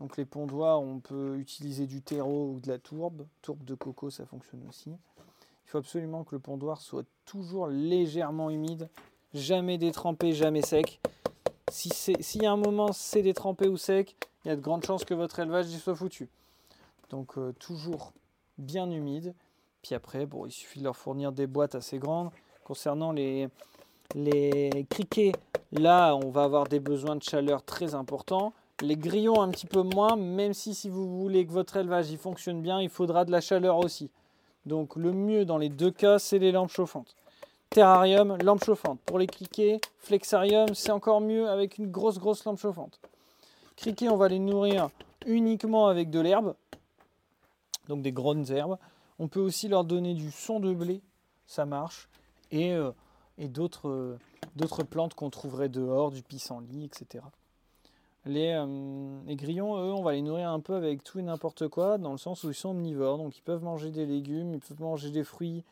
Donc 0.00 0.16
les 0.16 0.24
pondoirs, 0.24 0.80
on 0.80 0.98
peut 0.98 1.36
utiliser 1.36 1.86
du 1.86 2.00
terreau 2.00 2.54
ou 2.54 2.60
de 2.60 2.68
la 2.68 2.78
tourbe. 2.78 3.26
Tourbe 3.42 3.64
de 3.64 3.74
coco, 3.74 4.08
ça 4.08 4.24
fonctionne 4.24 4.66
aussi. 4.66 4.88
Il 4.88 5.68
faut 5.68 5.76
absolument 5.76 6.24
que 6.24 6.34
le 6.34 6.40
pondoir 6.40 6.80
soit 6.80 7.04
toujours 7.26 7.66
légèrement 7.66 8.48
humide, 8.48 8.88
jamais 9.34 9.76
détrempé, 9.76 10.32
jamais 10.32 10.62
sec. 10.62 11.02
Si 11.70 11.90
y 12.38 12.46
a 12.46 12.52
un 12.52 12.56
moment 12.56 12.94
c'est 12.94 13.20
détrempé 13.20 13.68
ou 13.68 13.76
sec, 13.76 14.16
il 14.46 14.48
y 14.48 14.50
a 14.50 14.56
de 14.56 14.62
grandes 14.62 14.86
chances 14.86 15.04
que 15.04 15.12
votre 15.12 15.38
élevage 15.38 15.68
y 15.68 15.78
soit 15.78 15.94
foutu. 15.94 16.30
Donc 17.10 17.36
euh, 17.36 17.52
toujours 17.58 18.14
bien 18.62 18.90
humide. 18.90 19.34
Puis 19.82 19.94
après, 19.94 20.26
bon, 20.26 20.46
il 20.46 20.52
suffit 20.52 20.78
de 20.78 20.84
leur 20.84 20.96
fournir 20.96 21.32
des 21.32 21.46
boîtes 21.46 21.74
assez 21.74 21.98
grandes. 21.98 22.30
Concernant 22.64 23.12
les, 23.12 23.48
les 24.14 24.86
criquets, 24.88 25.32
là, 25.72 26.14
on 26.14 26.30
va 26.30 26.44
avoir 26.44 26.68
des 26.68 26.80
besoins 26.80 27.16
de 27.16 27.22
chaleur 27.22 27.62
très 27.62 27.94
importants. 27.94 28.52
Les 28.80 28.96
grillons, 28.96 29.40
un 29.40 29.50
petit 29.50 29.66
peu 29.66 29.82
moins, 29.82 30.16
même 30.16 30.54
si 30.54 30.74
si 30.74 30.88
vous 30.88 31.20
voulez 31.20 31.46
que 31.46 31.52
votre 31.52 31.76
élevage 31.76 32.10
il 32.10 32.18
fonctionne 32.18 32.62
bien, 32.62 32.80
il 32.80 32.88
faudra 32.88 33.24
de 33.24 33.30
la 33.30 33.40
chaleur 33.40 33.78
aussi. 33.78 34.10
Donc 34.66 34.96
le 34.96 35.12
mieux 35.12 35.44
dans 35.44 35.58
les 35.58 35.68
deux 35.68 35.90
cas, 35.90 36.18
c'est 36.18 36.38
les 36.38 36.52
lampes 36.52 36.70
chauffantes. 36.70 37.14
Terrarium, 37.70 38.36
lampe 38.42 38.64
chauffante. 38.64 39.00
Pour 39.06 39.18
les 39.18 39.26
criquets, 39.26 39.80
flexarium, 39.98 40.74
c'est 40.74 40.90
encore 40.90 41.20
mieux 41.20 41.48
avec 41.48 41.78
une 41.78 41.90
grosse 41.90 42.18
grosse 42.18 42.44
lampe 42.44 42.58
chauffante. 42.58 43.00
Criquets, 43.76 44.08
on 44.08 44.16
va 44.16 44.28
les 44.28 44.38
nourrir 44.38 44.90
uniquement 45.26 45.86
avec 45.86 46.10
de 46.10 46.20
l'herbe 46.20 46.54
donc 47.88 48.02
des 48.02 48.12
grandes 48.12 48.50
herbes. 48.50 48.78
On 49.18 49.28
peut 49.28 49.40
aussi 49.40 49.68
leur 49.68 49.84
donner 49.84 50.14
du 50.14 50.30
son 50.30 50.60
de 50.60 50.72
blé, 50.72 51.02
ça 51.46 51.66
marche, 51.66 52.08
et, 52.50 52.72
euh, 52.72 52.90
euh, 53.38 54.16
d'autres 54.56 54.82
plantes 54.84 55.14
qu'on 55.14 55.30
trouverait 55.30 55.68
dehors, 55.68 56.10
du 56.10 56.22
pissenlit, 56.22 56.84
etc. 56.84 57.24
Les, 58.24 58.52
euh, 58.52 59.20
les, 59.26 59.36
grillons, 59.36 59.76
eux, 59.76 59.92
on 59.92 60.02
va 60.02 60.12
les 60.12 60.22
nourrir 60.22 60.50
un 60.50 60.60
peu 60.60 60.74
avec 60.74 61.02
tout 61.02 61.18
et 61.18 61.22
n'importe 61.22 61.68
quoi, 61.68 61.98
dans 61.98 62.12
le 62.12 62.18
sens 62.18 62.44
où 62.44 62.50
ils 62.50 62.54
sont 62.54 62.70
omnivores, 62.70 63.18
donc 63.18 63.36
ils 63.36 63.42
peuvent 63.42 63.62
manger 63.62 63.90
des 63.90 64.06
légumes, 64.06 64.54
ils 64.54 64.60
peuvent 64.60 64.80
manger 64.80 65.10
des 65.10 65.24
fruits, 65.24 65.64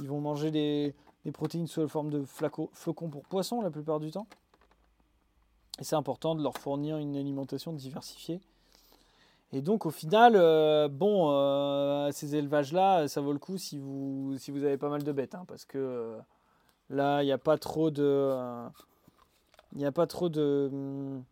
ils 0.00 0.08
vont 0.08 0.20
manger 0.20 0.50
des, 0.50 0.94
des 1.24 1.32
protéines 1.32 1.66
sous 1.66 1.80
la 1.80 1.88
forme 1.88 2.10
de 2.10 2.24
flocons 2.24 3.08
pour 3.08 3.22
poissons 3.24 3.60
la 3.60 3.70
plupart 3.70 4.00
du 4.00 4.10
temps. 4.10 4.26
Et 5.80 5.84
c'est 5.84 5.96
important 5.96 6.34
de 6.34 6.42
leur 6.42 6.58
fournir 6.58 6.98
une 6.98 7.16
alimentation 7.16 7.72
diversifiée. 7.72 8.40
Et 9.52 9.62
donc 9.62 9.86
au 9.86 9.90
final, 9.90 10.34
euh, 10.36 10.88
bon, 10.88 11.30
euh, 11.32 12.10
ces 12.12 12.36
élevages-là, 12.36 13.08
ça 13.08 13.20
vaut 13.22 13.32
le 13.32 13.38
coup 13.38 13.56
si 13.56 13.78
vous, 13.78 14.34
si 14.38 14.50
vous 14.50 14.62
avez 14.64 14.76
pas 14.76 14.90
mal 14.90 15.02
de 15.02 15.12
bêtes, 15.12 15.34
hein, 15.34 15.44
parce 15.48 15.64
que 15.64 15.78
euh, 15.78 16.18
là, 16.90 17.22
il 17.22 17.26
n'y 17.26 17.32
a 17.32 17.38
pas 17.38 17.56
trop 17.56 17.90
de... 17.90 18.34
Il 19.72 19.78
n'y 19.78 19.86
a 19.86 19.92
pas 19.92 20.06
trop 20.06 20.28
de... 20.28 20.68
Hmm, 20.70 21.22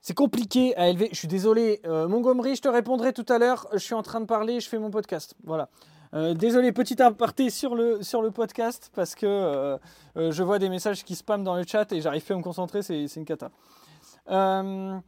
c'est 0.00 0.14
compliqué 0.14 0.76
à 0.76 0.88
élever. 0.88 1.08
Je 1.12 1.18
suis 1.18 1.28
désolé. 1.28 1.82
Montgomery, 1.84 2.56
je 2.56 2.62
te 2.62 2.68
répondrai 2.68 3.12
tout 3.12 3.26
à 3.28 3.38
l'heure. 3.38 3.68
Je 3.72 3.78
suis 3.78 3.94
en 3.94 4.02
train 4.02 4.20
de 4.20 4.26
parler, 4.26 4.58
je 4.58 4.68
fais 4.68 4.78
mon 4.78 4.90
podcast. 4.90 5.34
Voilà. 5.44 5.68
désolé, 6.34 6.72
petit 6.72 7.00
aparté 7.02 7.50
sur 7.50 7.74
le, 7.74 8.02
sur 8.02 8.22
le 8.22 8.30
podcast 8.30 8.90
parce 8.94 9.14
que 9.14 9.78
je 10.16 10.42
vois 10.42 10.58
des 10.58 10.70
messages 10.70 11.04
qui 11.04 11.14
spamment 11.14 11.44
dans 11.44 11.56
le 11.56 11.64
chat 11.64 11.92
et 11.92 12.00
j'arrive 12.00 12.24
plus 12.24 12.32
à 12.32 12.38
me 12.38 12.42
concentrer, 12.42 12.80
c'est 12.80 13.04
une 13.16 13.26
cata. 13.26 13.50
Euh, 14.30 14.98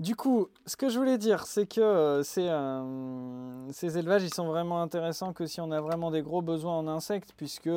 du 0.00 0.16
coup, 0.16 0.48
ce 0.66 0.76
que 0.76 0.88
je 0.88 0.98
voulais 0.98 1.18
dire, 1.18 1.46
c'est 1.46 1.66
que 1.66 1.80
euh, 1.80 2.22
euh, 2.38 3.68
ces, 3.72 3.98
élevages, 3.98 4.22
ils 4.24 4.32
sont 4.32 4.46
vraiment 4.46 4.82
intéressants 4.82 5.32
que 5.32 5.46
si 5.46 5.60
on 5.60 5.70
a 5.70 5.80
vraiment 5.80 6.10
des 6.10 6.22
gros 6.22 6.42
besoins 6.42 6.78
en 6.78 6.88
insectes, 6.88 7.32
puisque 7.36 7.70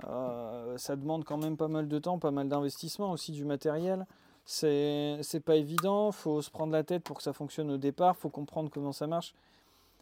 ça 0.00 0.94
demande 0.94 1.24
quand 1.24 1.38
même 1.38 1.56
pas 1.56 1.66
mal 1.66 1.88
de 1.88 1.98
temps, 1.98 2.18
pas 2.18 2.30
mal 2.30 2.48
d'investissement, 2.48 3.10
aussi 3.10 3.32
du 3.32 3.44
matériel. 3.44 4.06
C'est 4.44 5.42
pas 5.44 5.56
évident, 5.56 6.12
faut 6.12 6.40
se 6.40 6.50
prendre 6.50 6.72
la 6.72 6.84
tête 6.84 7.02
pour 7.02 7.16
que 7.16 7.22
ça 7.22 7.32
fonctionne 7.32 7.70
au 7.70 7.76
départ, 7.76 8.16
faut 8.16 8.30
comprendre 8.30 8.70
comment 8.70 8.92
ça 8.92 9.06
marche. 9.08 9.34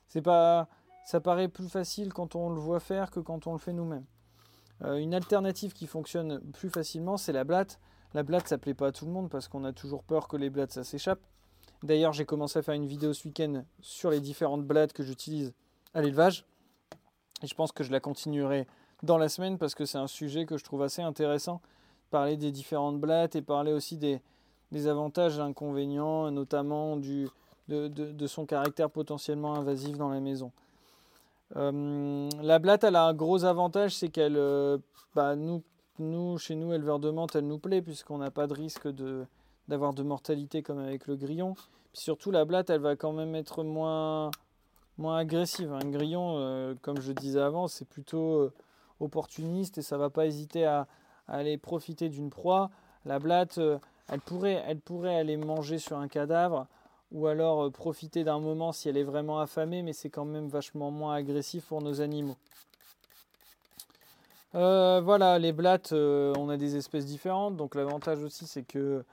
C'est 0.07 0.22
pas, 0.22 0.68
ça 1.07 1.20
paraît 1.20 1.48
plus 1.48 1.68
facile 1.68 2.12
quand 2.12 2.37
on 2.37 2.50
le 2.50 2.61
voit 2.61 2.79
faire 2.79 3.11
que 3.11 3.20
quand 3.20 3.46
on 3.46 3.52
le 3.52 3.59
fait 3.59 3.72
nous-mêmes. 3.72 4.05
une 4.85 5.14
alternative 5.14 5.72
qui 5.72 5.87
fonctionne 5.87 6.40
plus 6.52 6.68
facilement, 6.68 7.16
c'est 7.16 7.33
la 7.33 7.44
blatte. 7.44 7.81
La 8.14 8.23
blatte, 8.23 8.49
ça 8.49 8.59
plaît 8.59 8.75
pas 8.75 8.88
à 8.88 8.92
tout 8.92 9.07
le 9.07 9.12
monde 9.12 9.29
parce 9.29 9.49
qu'on 9.49 9.64
a 9.64 9.73
toujours 9.73 10.03
peur 10.03 10.29
que 10.29 10.37
les 10.37 10.51
blattes, 10.51 10.73
ça 10.73 10.85
s'échappe. 10.85 11.21
D'ailleurs, 11.83 12.12
j'ai 12.12 12.25
commencé 12.25 12.59
à 12.59 12.62
faire 12.62 12.75
une 12.75 12.87
vidéo 12.87 13.12
ce 13.12 13.29
week-end 13.29 13.64
sur 13.81 14.11
les 14.11 14.21
différentes 14.21 14.64
blattes 14.64 14.92
que 14.92 15.03
j'utilise 15.03 15.53
à 15.95 16.01
l'élevage. 16.01 16.45
Et 17.42 17.47
je 17.47 17.55
pense 17.55 17.73
que 17.73 17.85
je 17.85 17.92
la 17.92 18.01
continuerai 18.01 18.66
dans 19.03 19.19
la 19.19 19.29
semaine 19.29 19.59
parce 19.59 19.75
que 19.75 19.85
c'est 19.85 19.99
un 19.99 20.07
sujet 20.07 20.47
que 20.47 20.57
je 20.57 20.64
trouve 20.64 20.83
assez 20.83 21.03
intéressant. 21.03 21.61
Parler 22.11 22.37
des 22.37 22.53
différentes 22.53 22.99
blattes 23.01 23.37
et 23.37 23.42
parler 23.42 23.73
aussi 23.73 23.99
des, 23.99 24.21
avantages 24.87 25.38
et 25.38 25.40
inconvénients, 25.40 26.31
notamment 26.31 26.97
de, 26.97 28.27
son 28.27 28.47
caractère 28.47 28.90
potentiellement 28.90 29.55
invasif 29.55 29.99
dans 29.99 30.09
la 30.09 30.21
maison. 30.21 30.53
Euh, 31.57 32.29
la 32.42 32.59
blatte, 32.59 32.85
elle 32.85 32.97
a 32.97 33.05
un 33.05 33.14
gros 33.14 33.45
avantage, 33.45 33.95
c'est 33.95 34.09
qu'elle, 34.09 34.37
euh, 34.37 34.79
bah, 35.14 35.37
nous, 35.37 35.62
nous, 35.98 36.38
chez 36.38 36.54
nous, 36.54 36.72
éleveurs 36.72 36.98
de 36.98 37.11
menthe, 37.11 37.37
elle 37.37 37.46
nous 37.46 37.59
plaît 37.59 37.82
puisqu'on 37.82 38.18
n'a 38.18 38.30
pas 38.30 38.46
de 38.46 38.54
risque 38.54 38.88
d'avoir 39.68 39.94
de 39.94 40.02
mortalité 40.02 40.62
comme 40.62 40.78
avec 40.78 41.06
le 41.06 41.16
grillon. 41.16 41.54
Puis 41.92 42.02
surtout, 42.02 42.30
la 42.30 42.44
blatte, 42.44 42.70
elle 42.70 42.80
va 42.80 42.96
quand 42.96 43.12
même 43.12 43.35
être 43.35 43.64
moins, 43.64 44.30
agressive. 44.98 45.72
Un 45.72 45.90
grillon, 45.90 46.37
euh, 46.38 46.74
comme 46.82 47.00
je 47.00 47.12
disais 47.12 47.40
avant, 47.40 47.68
c'est 47.68 47.88
plutôt 47.88 48.50
opportuniste 49.00 49.78
et 49.78 49.82
ça 49.82 49.98
va 49.98 50.11
pas 50.11 50.26
hésiter 50.26 50.64
à, 50.64 50.87
aller 51.28 51.59
profiter 51.59 52.09
d'une 52.09 52.30
proie. 52.30 52.70
La 53.04 53.18
blatte, 53.18 53.61
elle, 54.09 54.20
pourrait, 54.20 54.62
elle 54.66 54.80
pourrait 54.80 55.16
aller 55.16 55.37
manger 55.37 55.78
sur 55.78 55.98
un 55.98 56.09
cadavre 56.09 56.66
ou 57.12 57.26
alors 57.26 57.64
euh, 57.64 57.70
profiter 57.70 58.24
d'un 58.24 58.40
moment 58.40 58.72
si 58.72 58.88
elle 58.88 58.96
est 58.96 59.04
vraiment 59.04 59.40
affamée, 59.40 59.82
mais 59.82 59.92
c'est 59.92 60.11
quand 60.11 60.24
même 60.24 60.48
vachement 60.48 60.90
moins 60.90 61.14
agressif 61.14 61.66
pour 61.66 61.82
nos 61.82 62.00
animaux. 62.00 62.37
Euh, 64.57 65.03
voilà, 65.05 65.38
les 65.38 65.53
blattes, 65.53 65.92
euh, 65.92 66.33
on 66.38 66.49
a 66.49 66.57
des 66.57 66.77
espèces 66.77 67.05
différentes, 67.05 67.57
donc 67.57 67.75
l'avantage 67.75 68.23
aussi 68.23 68.47
c'est 68.47 68.62
que 68.62 69.05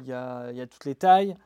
il 0.00 0.06
y 0.06 0.12
a, 0.12 0.66
toutes 0.70 0.84
les 0.84 0.94
tailles. 0.94 1.36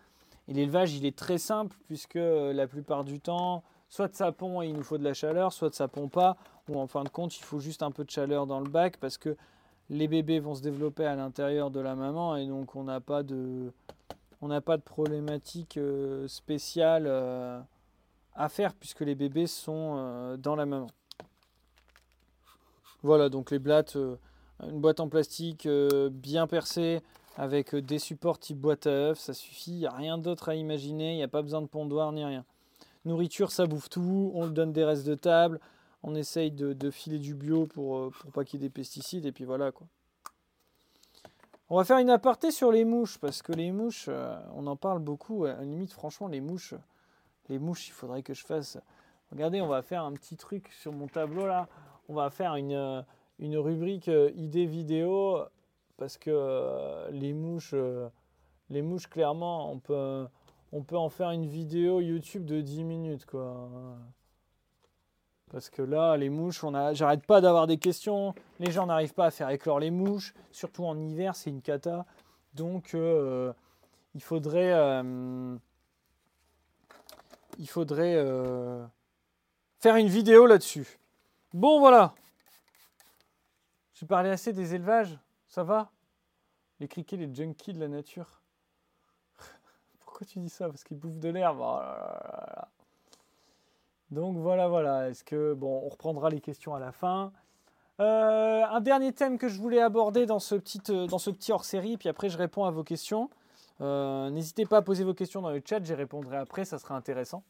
Et 0.49 0.55
l'élevage, 0.55 0.95
il 0.95 1.05
est 1.05 1.17
très 1.17 1.39
simple 1.39 1.77
puisque 1.87 2.19
la 2.19 2.67
plupart 2.67 3.05
du 3.05 3.21
temps, 3.21 3.63
soit 3.89 4.15
ça 4.15 4.33
pond 4.33 4.63
et 4.63 4.69
il 4.69 4.75
nous 4.75 4.83
faut 4.83 4.99
de 4.99 5.05
la 5.05 5.15
chaleur, 5.15 5.53
soit 5.53 5.75
ça 5.75 5.89
pond 5.89 6.09
pas, 6.09 6.37
ou 6.69 6.79
en 6.79 6.87
fin 6.87 7.05
de 7.05 7.09
compte, 7.09 7.37
il 7.39 7.43
faut 7.43 7.61
juste 7.61 7.83
un 7.83 7.91
peu 7.91 8.05
de 8.05 8.11
chaleur 8.11 8.47
dans 8.47 8.61
le 8.61 8.69
bac 8.69 8.97
parce 8.99 9.19
que 9.19 9.37
les 9.91 10.09
bébés 10.09 10.41
vont 10.41 10.55
se 10.55 10.63
développer 10.63 11.07
à 11.07 11.17
l'intérieur 11.17 11.71
de 11.71 11.81
la 11.81 11.95
maman 11.95 12.37
et 12.37 12.47
donc 12.47 12.77
on 12.77 12.85
n'a 12.85 13.01
pas 13.01 13.23
de, 13.23 13.73
on 14.41 14.49
n'a 14.49 14.61
pas 14.61 14.77
de 14.77 14.83
problématique 14.83 15.77
euh, 15.77 16.29
spéciale 16.29 17.05
euh, 17.07 17.61
à 18.35 18.49
faire 18.49 18.75
puisque 18.75 19.01
les 19.01 19.15
bébés 19.15 19.47
sont 19.47 19.95
euh, 19.97 20.37
dans 20.37 20.57
la 20.57 20.67
maman. 20.67 20.89
Voilà, 23.03 23.29
donc 23.29 23.51
les 23.51 23.59
blattes, 23.59 23.97
une 24.63 24.81
boîte 24.81 25.01
en 25.01 25.09
plastique 25.09 25.69
bien 26.11 26.47
percée 26.47 27.01
avec 27.37 27.77
des 27.77 28.01
supports 28.01 28.39
type 28.41 28.59
boîte 28.59 28.89
à 28.89 28.91
œufs, 28.91 29.19
ça 29.19 29.33
suffit, 29.33 29.71
il 29.71 29.79
n'y 29.79 29.87
a 29.87 29.93
rien 29.93 30.19
d'autre 30.19 30.49
à 30.49 30.57
imaginer, 30.57 31.13
il 31.13 31.17
n'y 31.17 31.23
a 31.23 31.29
pas 31.29 31.43
besoin 31.43 31.63
de 31.63 31.69
pondoir 31.69 32.11
ni 32.11 32.25
rien. 32.25 32.45
Nourriture, 33.05 33.53
ça 33.53 33.67
bouffe 33.67 33.89
tout, 33.89 34.33
on 34.35 34.45
le 34.45 34.51
donne 34.51 34.73
des 34.73 34.85
restes 34.85 35.07
de 35.07 35.15
table, 35.15 35.61
on 36.03 36.17
essaye 36.17 36.51
de, 36.51 36.91
filer 36.91 37.19
du 37.19 37.35
bio 37.35 37.67
pour, 37.67 38.11
pour 38.11 38.33
pas 38.33 38.45
qu'il 38.45 38.61
y 38.61 38.65
ait 38.65 38.69
des 38.69 38.73
pesticides, 38.73 39.25
et 39.25 39.33
puis 39.33 39.45
voilà 39.45 39.71
quoi. 39.71 39.87
On 41.71 41.77
va 41.77 41.85
faire 41.85 41.99
une 41.99 42.09
aparté 42.09 42.51
sur 42.51 42.73
les 42.73 42.87
mouches, 42.87 43.19
parce 43.19 43.43
que 43.43 43.53
les 43.53 43.73
mouches, 43.73 44.07
euh, 44.09 44.41
on 44.55 44.67
en 44.67 44.77
parle 44.77 45.01
beaucoup. 45.01 45.45
À 45.45 45.53
la 45.53 45.65
limite, 45.65 45.93
franchement, 45.93 46.27
les 46.27 46.41
mouches, 46.41 46.73
les 47.51 47.59
mouches, 47.59 47.89
il 47.89 47.93
faudrait 47.93 48.23
que 48.23 48.33
je 48.33 48.43
fasse. 48.43 48.79
Regardez, 49.31 49.61
on 49.61 49.69
va 49.69 49.83
faire 49.83 50.03
un 50.03 50.13
petit 50.13 50.37
truc 50.37 50.71
sur 50.81 50.93
mon 50.93 51.09
tableau 51.09 51.47
là. 51.47 51.69
On 52.09 52.15
va 52.15 52.31
faire 52.31 52.57
une, 52.57 52.73
euh, 52.73 53.03
une 53.39 53.57
rubrique 53.57 54.09
euh, 54.09 54.31
idées 54.35 54.67
vidéo, 54.67 55.41
parce 55.97 56.17
que 56.17 57.11
les 57.11 57.33
mouches, 57.33 57.75
les 58.71 58.83
mouches, 58.83 59.09
clairement, 59.09 59.73
on 59.73 59.81
peut, 59.81 60.27
on 60.73 60.83
peut 60.83 60.97
en 60.97 61.09
faire 61.09 61.31
une 61.33 61.47
vidéo 61.47 62.01
YouTube 62.01 62.45
de 62.45 62.61
10 62.61 62.85
minutes, 62.85 63.27
quoi. 63.27 63.69
Parce 65.51 65.71
que 65.71 65.83
là, 65.83 66.17
les 66.17 66.29
mouches, 66.29 66.63
on 66.63 66.75
a, 66.75 66.93
j'arrête 66.93 67.25
pas 67.25 67.41
d'avoir 67.41 67.67
des 67.67 67.79
questions. 67.79 68.35
Les 68.61 68.71
gens 68.71 68.87
n'arrivent 68.87 69.15
pas 69.15 69.27
à 69.27 69.31
faire 69.31 69.49
éclore 69.51 69.81
les 69.81 69.91
mouches, 69.91 70.35
surtout 70.53 70.85
en 70.85 70.99
hiver, 70.99 71.35
c'est 71.35 71.51
une 71.51 71.63
cata. 71.63 72.05
Donc, 72.55 72.95
euh, 72.95 73.53
il 74.15 74.23
faudrait, 74.23 74.73
euh, 74.73 75.57
il 77.59 77.69
faudrait 77.69 78.15
euh, 78.17 78.85
faire 79.81 79.97
une 79.97 80.09
vidéo 80.09 80.47
là-dessus. 80.47 80.99
Bon, 81.53 81.81
voilà. 81.81 82.15
J'ai 83.95 84.07
parlé 84.07 84.31
assez 84.31 84.53
des 84.53 84.75
élevages. 84.75 85.19
Ça 85.47 85.65
va? 85.65 85.91
Les 86.81 86.89
criquets, 86.89 87.17
les 87.17 87.35
junkies 87.35 87.73
de 87.73 87.81
la 87.81 87.89
nature. 87.89 88.41
Pourquoi 90.01 90.27
tu 90.27 90.39
dis 90.39 90.51
ça? 90.51 90.69
Parce 90.69 90.85
qu'ils 90.85 90.99
bouffent 90.99 91.19
de 91.19 91.29
l'herbe. 91.29 91.61
Oh 91.61 91.81
donc 94.11 94.37
voilà, 94.39 94.69
voilà. 94.69 95.09
Est-ce 95.11 95.25
que 95.25 95.55
bon, 95.55 95.83
on 95.85 95.89
reprendra 95.89 96.31
les 96.31 96.41
questions 96.41 96.75
à 96.75 96.79
la 96.79 96.93
fin. 96.93 97.33
Euh, 98.01 98.63
un 98.65 98.81
dernier 98.81 99.13
thème 99.13 99.39
que 99.39 99.49
je 99.49 99.61
voulais 99.61 99.81
aborder 99.81 100.25
dans 100.25 100.39
ce 100.39 100.55
petit, 100.55 100.81
euh, 100.91 101.07
dans 101.07 101.19
ce 101.19 101.31
petit 101.31 101.51
hors-série, 101.51 101.97
puis 101.97 102.09
après 102.09 102.29
je 102.29 102.39
réponds 102.39 102.65
à 102.65 102.71
vos 102.71 102.85
questions. 102.85 103.29
Euh, 103.81 104.31
n'hésitez 104.31 104.67
pas 104.67 104.79
à 104.79 104.83
poser 104.83 105.03
vos 105.03 105.15
questions 105.15 105.43
dans 105.43 105.51
le 105.51 105.61
chat, 105.65 105.83
j'y 105.83 105.95
répondrai 105.95 106.37
après, 106.37 106.65
ça 106.65 106.79
sera 106.79 106.95
intéressant. 106.95 107.43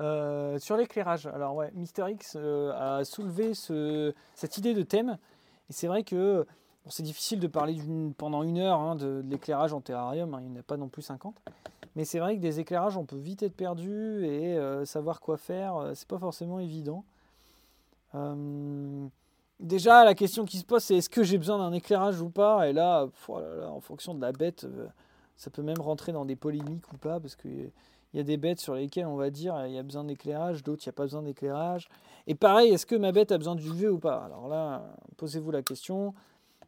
Sur 0.00 0.76
l'éclairage, 0.76 1.26
alors 1.26 1.54
ouais, 1.54 1.70
Mister 1.74 2.06
X 2.10 2.36
a 2.36 3.04
soulevé 3.04 3.54
ce, 3.54 4.14
cette 4.34 4.58
idée 4.58 4.74
de 4.74 4.82
thème, 4.82 5.18
et 5.68 5.72
c'est 5.72 5.86
vrai 5.86 6.02
que 6.02 6.46
c'est 6.88 7.02
difficile 7.02 7.40
de 7.40 7.46
parler 7.46 7.78
pendant 8.16 8.42
une 8.42 8.58
heure 8.58 8.78
hein, 8.78 8.96
de, 8.96 9.22
l'éclairage 9.28 9.72
en 9.72 9.80
terrarium, 9.80 10.34
hein, 10.34 10.40
il 10.42 10.50
n'y 10.50 10.56
en 10.56 10.60
a 10.60 10.62
pas 10.62 10.76
non 10.76 10.88
plus 10.88 11.02
50. 11.02 11.36
Mais 11.96 12.04
c'est 12.04 12.18
vrai 12.18 12.36
que 12.36 12.40
des 12.40 12.60
éclairages, 12.60 12.96
on 12.96 13.04
peut 13.04 13.16
vite 13.16 13.42
être 13.42 13.54
perdu 13.54 14.24
et 14.24 14.56
euh, 14.56 14.84
savoir 14.84 15.20
quoi 15.20 15.36
faire, 15.36 15.76
euh, 15.76 15.92
c'est 15.94 16.08
pas 16.08 16.18
forcément 16.18 16.60
évident. 16.60 17.04
Euh, 18.14 19.06
déjà, 19.58 20.04
la 20.04 20.14
question 20.14 20.44
qui 20.44 20.58
se 20.58 20.64
pose, 20.64 20.82
c'est 20.82 20.96
est-ce 20.96 21.10
que 21.10 21.22
j'ai 21.22 21.36
besoin 21.36 21.58
d'un 21.58 21.72
éclairage 21.72 22.20
ou 22.20 22.30
pas? 22.30 22.68
Et 22.68 22.72
là, 22.72 23.08
oh 23.28 23.40
en 23.68 23.80
fonction 23.80 24.14
de 24.14 24.20
la 24.20 24.32
bête, 24.32 24.66
ça 25.36 25.50
peut 25.50 25.62
même 25.62 25.80
rentrer 25.80 26.12
dans 26.12 26.24
des 26.24 26.36
polémiques 26.36 26.92
ou 26.92 26.96
pas, 26.96 27.18
parce 27.18 27.36
qu'il 28.10 28.18
y 28.18 28.20
a 28.20 28.24
des 28.24 28.36
bêtes 28.36 28.60
sur 28.60 28.74
lesquelles 28.74 29.06
on 29.06 29.16
va 29.16 29.30
dire 29.30 29.54
il 29.66 29.72
y 29.72 29.78
a 29.78 29.82
besoin 29.82 30.04
d'éclairage, 30.04 30.62
d'autres 30.62 30.82
il 30.84 30.88
n'y 30.88 30.90
a 30.90 30.94
pas 30.94 31.04
besoin 31.04 31.22
d'éclairage. 31.22 31.88
Et 32.26 32.34
pareil, 32.34 32.72
est-ce 32.72 32.86
que 32.86 32.94
ma 32.94 33.12
bête 33.12 33.32
a 33.32 33.38
besoin 33.38 33.54
d'UV 33.54 33.88
ou 33.88 33.98
pas? 33.98 34.22
Alors 34.24 34.48
là, 34.48 34.82
posez-vous 35.16 35.50
la 35.50 35.62
question. 35.62 36.14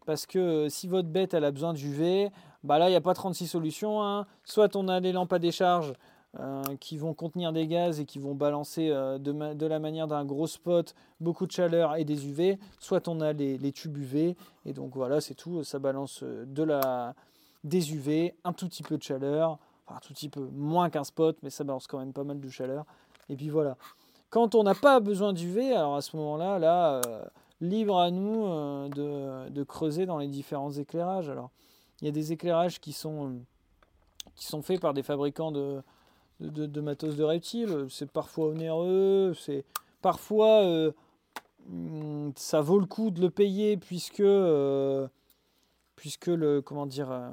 Parce 0.06 0.26
que 0.26 0.68
si 0.68 0.88
votre 0.88 1.08
bête 1.08 1.34
elle 1.34 1.44
a 1.44 1.52
besoin 1.52 1.74
d'UV, 1.74 2.30
bah 2.64 2.78
là, 2.78 2.88
il 2.88 2.90
n'y 2.90 2.96
a 2.96 3.00
pas 3.00 3.14
36 3.14 3.46
solutions. 3.46 4.02
Hein. 4.02 4.26
Soit 4.44 4.74
on 4.76 4.88
a 4.88 5.00
des 5.00 5.12
lampes 5.12 5.32
à 5.32 5.38
décharge 5.38 5.92
euh, 6.40 6.62
qui 6.80 6.96
vont 6.96 7.12
contenir 7.12 7.52
des 7.52 7.66
gaz 7.66 8.00
et 8.00 8.06
qui 8.06 8.18
vont 8.18 8.34
balancer 8.34 8.88
euh, 8.90 9.18
de, 9.18 9.66
la 9.66 9.78
manière 9.78 10.06
d'un 10.06 10.24
gros 10.24 10.46
spot 10.46 10.94
beaucoup 11.20 11.46
de 11.46 11.52
chaleur 11.52 11.96
et 11.96 12.04
des 12.04 12.26
UV, 12.26 12.58
soit 12.78 13.06
on 13.06 13.20
a 13.20 13.34
les, 13.34 13.72
tubes 13.72 13.98
UV, 13.98 14.34
et 14.64 14.72
donc 14.72 14.94
voilà, 14.94 15.20
c'est 15.20 15.34
tout, 15.34 15.62
ça 15.62 15.78
balance 15.78 16.22
euh, 16.22 16.46
de 16.46 16.62
la, 16.62 17.14
des 17.64 17.92
UV, 17.92 18.34
un 18.44 18.54
tout 18.54 18.66
petit 18.66 18.82
peu 18.82 18.96
de 18.96 19.02
chaleur, 19.02 19.58
enfin 19.86 19.98
tout 20.02 20.12
petit 20.12 20.28
peu 20.28 20.48
moins 20.52 20.90
qu'un 20.90 21.04
spot, 21.04 21.36
mais 21.42 21.50
ça 21.50 21.64
balance 21.64 21.86
quand 21.86 21.98
même 21.98 22.12
pas 22.12 22.24
mal 22.24 22.40
de 22.40 22.48
chaleur, 22.48 22.84
et 23.28 23.36
puis 23.36 23.48
voilà. 23.48 23.76
Quand 24.30 24.54
on 24.54 24.62
n'a 24.62 24.74
pas 24.74 25.00
besoin 25.00 25.32
d'UV, 25.32 25.74
alors 25.74 25.96
à 25.96 26.00
ce 26.00 26.16
moment-là, 26.16 26.58
là, 26.58 27.02
libre 27.62 27.98
à 27.98 28.10
nous 28.10 28.88
de, 28.88 29.48
de, 29.48 29.62
creuser 29.62 30.04
dans 30.04 30.18
les 30.18 30.28
différents 30.28 30.72
éclairages. 30.72 31.28
Alors, 31.28 31.50
il 32.02 32.06
y 32.06 32.08
a 32.08 32.12
des 32.12 32.32
éclairages 32.32 32.80
qui 32.80 32.92
sont, 32.92 33.30
euh, 33.30 33.38
qui 34.34 34.46
sont 34.46 34.60
faits 34.60 34.80
par 34.80 34.92
des 34.92 35.04
fabricants 35.04 35.52
de, 35.52 35.82
de, 36.40 36.80
matos 36.80 37.16
de 37.16 37.22
reptiles. 37.22 37.86
C'est 37.88 38.10
parfois 38.10 38.48
onéreux, 38.48 39.34
c'est 39.38 39.64
parfois 40.02 40.64
euh, 40.64 40.90
hmm, 41.68 42.30
ça 42.34 42.60
vaut 42.60 42.80
le 42.80 42.86
coup 42.86 43.12
de 43.12 43.20
le 43.20 43.30
payer 43.30 43.76
puisque, 43.76 44.20
euh, 44.20 45.06
puisque 45.94 46.26
le 46.26 46.60
comment 46.60 46.86
dire 46.86 47.32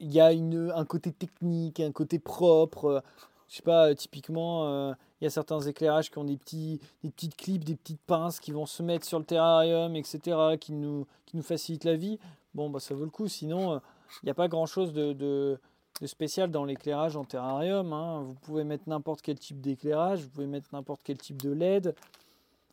il 0.00 0.12
y 0.12 0.20
a 0.20 0.32
une, 0.32 0.72
un 0.74 0.84
côté 0.84 1.12
technique, 1.12 1.80
un 1.80 1.92
côté 1.92 2.18
propre. 2.18 3.02
Je 3.48 3.56
sais 3.56 3.62
pas, 3.62 3.94
typiquement, 3.94 4.92
il 5.20 5.24
y 5.24 5.26
a 5.26 5.30
certains 5.30 5.60
éclairages 5.60 6.10
qui 6.10 6.18
ont 6.18 6.24
des, 6.24 6.36
petits, 6.36 6.80
des 7.02 7.10
petites 7.10 7.36
clips, 7.36 7.64
des 7.64 7.76
petites 7.76 8.00
pinces 8.02 8.40
qui 8.40 8.50
vont 8.50 8.66
se 8.66 8.82
mettre 8.82 9.06
sur 9.06 9.18
le 9.18 9.24
terrarium, 9.24 9.94
etc., 9.94 10.56
qui 10.60 10.72
nous, 10.72 11.06
qui 11.26 11.36
nous 11.36 11.42
facilitent 11.42 11.84
la 11.84 11.94
vie 11.94 12.18
bon, 12.56 12.70
bah, 12.70 12.80
ça 12.80 12.94
vaut 12.94 13.04
le 13.04 13.10
coup. 13.10 13.28
Sinon, 13.28 13.74
il 13.74 13.76
euh, 13.76 13.80
n'y 14.24 14.30
a 14.30 14.34
pas 14.34 14.48
grand-chose 14.48 14.92
de, 14.92 15.60
spécial 16.04 16.50
dans 16.50 16.64
l'éclairage 16.64 17.16
en 17.16 17.24
terrarium. 17.24 17.92
Hein. 17.92 18.22
Vous 18.22 18.34
pouvez 18.34 18.64
mettre 18.64 18.88
n'importe 18.88 19.22
quel 19.22 19.38
type 19.38 19.60
d'éclairage, 19.60 20.22
vous 20.22 20.30
pouvez 20.30 20.46
mettre 20.46 20.68
n'importe 20.72 21.02
quel 21.04 21.18
type 21.18 21.40
de 21.40 21.52
LED. 21.52 21.94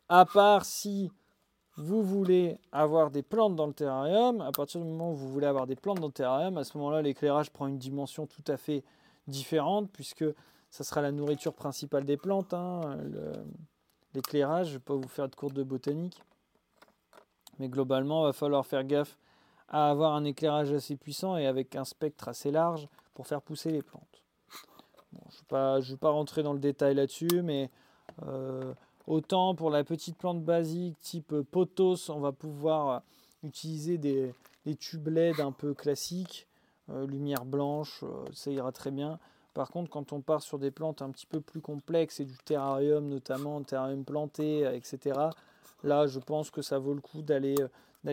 À 0.08 0.24
part 0.24 0.64
si 0.64 1.12
vous 1.76 2.02
voulez 2.02 2.58
avoir 2.72 3.10
des 3.10 3.22
plantes 3.22 3.56
dans 3.56 3.66
le 3.66 3.72
terrarium, 3.72 4.40
à 4.40 4.52
partir 4.52 4.80
du 4.80 4.86
moment 4.86 5.12
où 5.12 5.14
vous 5.14 5.28
voulez 5.28 5.46
avoir 5.46 5.66
des 5.66 5.76
plantes 5.76 5.98
dans 5.98 6.06
le 6.06 6.12
terrarium, 6.12 6.56
à 6.56 6.64
ce 6.64 6.76
moment-là, 6.78 7.02
l'éclairage 7.02 7.50
prend 7.50 7.66
une 7.66 7.78
dimension 7.78 8.26
tout 8.26 8.44
à 8.46 8.56
fait 8.56 8.84
différente, 9.26 9.90
puisque 9.92 10.24
ça 10.70 10.84
sera 10.84 11.02
la 11.02 11.10
nourriture 11.10 11.54
principale 11.54 12.04
des 12.04 12.16
plantes. 12.16 12.54
Hein, 12.54 12.96
l'éclairage, 14.14 14.66
je 14.66 14.72
ne 14.72 14.78
vais 14.78 14.84
pas 14.84 14.94
vous 14.94 15.08
faire 15.08 15.28
de 15.28 15.34
cours 15.34 15.50
de 15.50 15.62
botanique. 15.62 16.22
Mais 17.58 17.68
globalement, 17.68 18.22
il 18.22 18.26
va 18.26 18.32
falloir 18.32 18.64
faire 18.66 18.84
gaffe 18.84 19.18
à 19.68 19.90
avoir 19.90 20.14
un 20.14 20.24
éclairage 20.24 20.72
assez 20.72 20.96
puissant 20.96 21.36
et 21.36 21.46
avec 21.46 21.74
un 21.76 21.84
spectre 21.84 22.28
assez 22.28 22.50
large 22.50 22.88
pour 23.14 23.26
faire 23.26 23.42
pousser 23.42 23.70
les 23.70 23.82
plantes. 23.82 24.22
je 25.12 25.18
ne 25.54 25.80
vais, 25.80 25.96
pas 25.96 26.10
rentrer 26.10 26.42
dans 26.42 26.52
le 26.52 26.58
détail 26.58 26.94
là-dessus, 26.94 27.42
mais 27.42 27.70
euh, 28.26 28.74
autant 29.06 29.54
pour 29.54 29.70
la 29.70 29.84
petite 29.84 30.16
plante 30.16 30.42
basique 30.42 30.98
type 31.00 31.34
potos, 31.50 32.08
on 32.08 32.20
va 32.20 32.32
pouvoir 32.32 33.02
utiliser 33.42 33.98
des, 33.98 34.34
tubes 34.78 35.08
LED 35.08 35.40
un 35.40 35.52
peu 35.52 35.74
classiques, 35.74 36.46
lumière 36.88 37.44
blanche, 37.44 38.02
ça 38.32 38.50
ira 38.50 38.72
très 38.72 38.90
bien. 38.90 39.18
Par 39.52 39.70
contre, 39.70 39.90
quand 39.90 40.12
on 40.12 40.20
part 40.20 40.42
sur 40.42 40.58
des 40.58 40.70
plantes 40.70 41.00
un 41.00 41.10
petit 41.10 41.26
peu 41.26 41.40
plus 41.40 41.60
complexes 41.60 42.18
et 42.20 42.24
du 42.24 42.36
terrarium 42.38 43.08
notamment, 43.08 43.62
terrarium 43.62 44.04
planté, 44.04 44.64
etc., 44.74 45.20
là, 45.84 46.06
je 46.06 46.18
pense 46.18 46.50
que 46.50 46.62
ça 46.62 46.78
vaut 46.78 46.94
le 46.94 47.00
coup 47.00 47.22
d'aller 47.22 47.56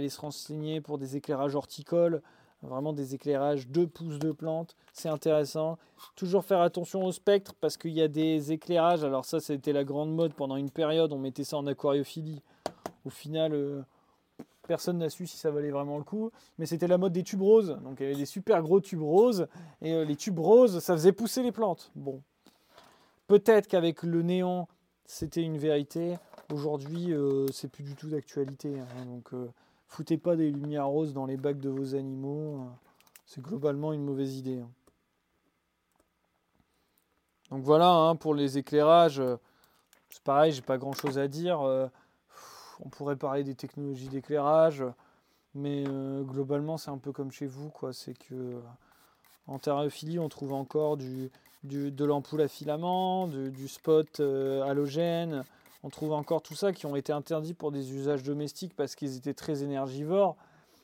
se 0.10 0.22
renseigner 0.22 0.82
pour 0.82 0.98
des 0.98 1.16
éclairages 1.16 1.56
horticoles, 1.56 2.22
vraiment 2.62 2.94
des 2.94 3.16
éclairages 3.16 3.68
2 3.68 3.88
pouces 3.88 4.20
de 4.20 4.32
plantes, 4.32 4.76
c'est 4.94 5.10
intéressant. 5.10 5.78
Toujours 6.16 6.46
faire 6.46 6.62
attention 6.62 7.04
au 7.04 7.12
spectre 7.12 7.54
parce 7.60 7.78
qu'il 7.78 7.92
y 7.92 8.02
a 8.02 8.08
des 8.08 8.52
éclairages, 8.52 9.04
alors 9.04 9.26
ça 9.26 9.40
c'était 9.40 9.74
la 9.74 9.84
grande 9.84 10.14
mode 10.14 10.34
pendant 10.34 10.56
une 10.56 10.70
période, 10.70 11.12
on 11.14 11.20
mettait 11.20 11.44
ça 11.44 11.58
en 11.58 11.66
aquariophilie. 11.68 12.42
Au 13.06 13.10
final, 13.10 13.54
euh, 13.54 13.82
personne 14.68 15.00
n'a 15.00 15.10
su 15.10 15.26
si 15.26 15.38
ça 15.38 15.50
valait 15.50 15.72
vraiment 15.72 15.98
le 15.98 16.04
coup, 16.04 16.32
mais 16.60 16.66
c'était 16.66 16.88
la 16.88 16.98
mode 16.98 17.14
des 17.14 17.24
tubes 17.24 17.42
roses. 17.42 17.78
Donc 17.84 18.00
il 18.00 18.04
y 18.04 18.06
avait 18.08 18.16
des 18.16 18.26
super 18.26 18.62
gros 18.62 18.80
tubes 18.80 19.02
roses, 19.02 19.48
et 19.82 19.94
euh, 19.94 20.06
les 20.06 20.16
tubes 20.16 20.40
roses, 20.40 20.80
ça 20.80 20.94
faisait 20.94 21.14
pousser 21.14 21.42
les 21.42 21.52
plantes. 21.52 21.92
Bon, 21.96 22.22
peut-être 23.28 23.68
qu'avec 23.68 24.04
le 24.04 24.22
néon, 24.22 24.68
c'était 25.06 25.42
une 25.42 25.58
vérité. 25.58 26.16
Aujourd'hui, 26.54 27.12
euh, 27.12 27.48
c'est 27.52 27.70
plus 27.70 27.84
du 27.84 27.96
tout 27.96 28.10
d'actualité. 28.10 28.80
Hein. 28.80 29.06
donc 29.06 29.34
foutez 29.92 30.18
pas 30.18 30.36
des 30.36 30.50
lumières 30.50 30.88
roses 30.88 31.14
dans 31.14 31.26
les 31.26 31.38
bacs 31.38 31.60
de 31.60 31.70
vos 31.70 31.96
animaux. 31.96 32.66
C'est 33.26 33.42
globalement 33.42 33.94
une 33.94 34.04
mauvaise 34.04 34.38
idée. 34.38 34.60
Hein. 34.60 34.70
Donc 37.52 37.64
voilà, 37.64 37.92
hein, 37.92 38.16
pour 38.16 38.34
les 38.34 38.58
éclairages, 38.58 39.22
c'est 40.10 40.24
pareil, 40.24 40.52
j'ai 40.54 40.62
pas 40.62 40.78
grand 40.78 40.94
chose 40.94 41.20
à 41.20 41.28
dire 41.28 41.62
on 42.84 42.90
pourrait 42.90 43.16
parler 43.16 43.44
des 43.44 43.56
technologies 43.56 44.10
d'éclairage, 44.10 44.84
mais 45.54 45.84
euh, 45.88 46.24
globalement 46.24 46.78
c'est 46.78 46.92
un 46.92 46.98
peu 46.98 47.12
comme 47.12 47.32
chez 47.32 47.46
vous, 47.46 47.70
quoi. 47.70 47.94
C'est 47.94 48.18
que 48.18 48.60
en 49.48 49.60
terraphilie 49.60 50.20
on 50.20 50.30
trouve 50.30 50.54
encore 50.54 50.98
du, 50.98 51.32
de 51.64 52.06
l'ampoule 52.06 52.42
à 52.42 52.48
filament, 52.48 53.28
du, 53.28 53.68
spot 53.68 54.20
euh, 54.20 54.64
halogène. 54.64 55.44
On 55.84 55.90
trouve 55.90 56.14
encore 56.14 56.42
tout 56.42 56.56
ça 56.56 56.74
qui 56.74 56.86
ont 56.86 56.96
été 56.96 57.12
interdits 57.12 57.54
pour 57.54 57.72
des 57.72 57.94
usages 57.94 58.24
domestiques 58.24 58.76
parce 58.76 58.96
qu'ils 58.96 59.18
étaient 59.18 59.34
très 59.34 59.64
énergivores. 59.64 60.36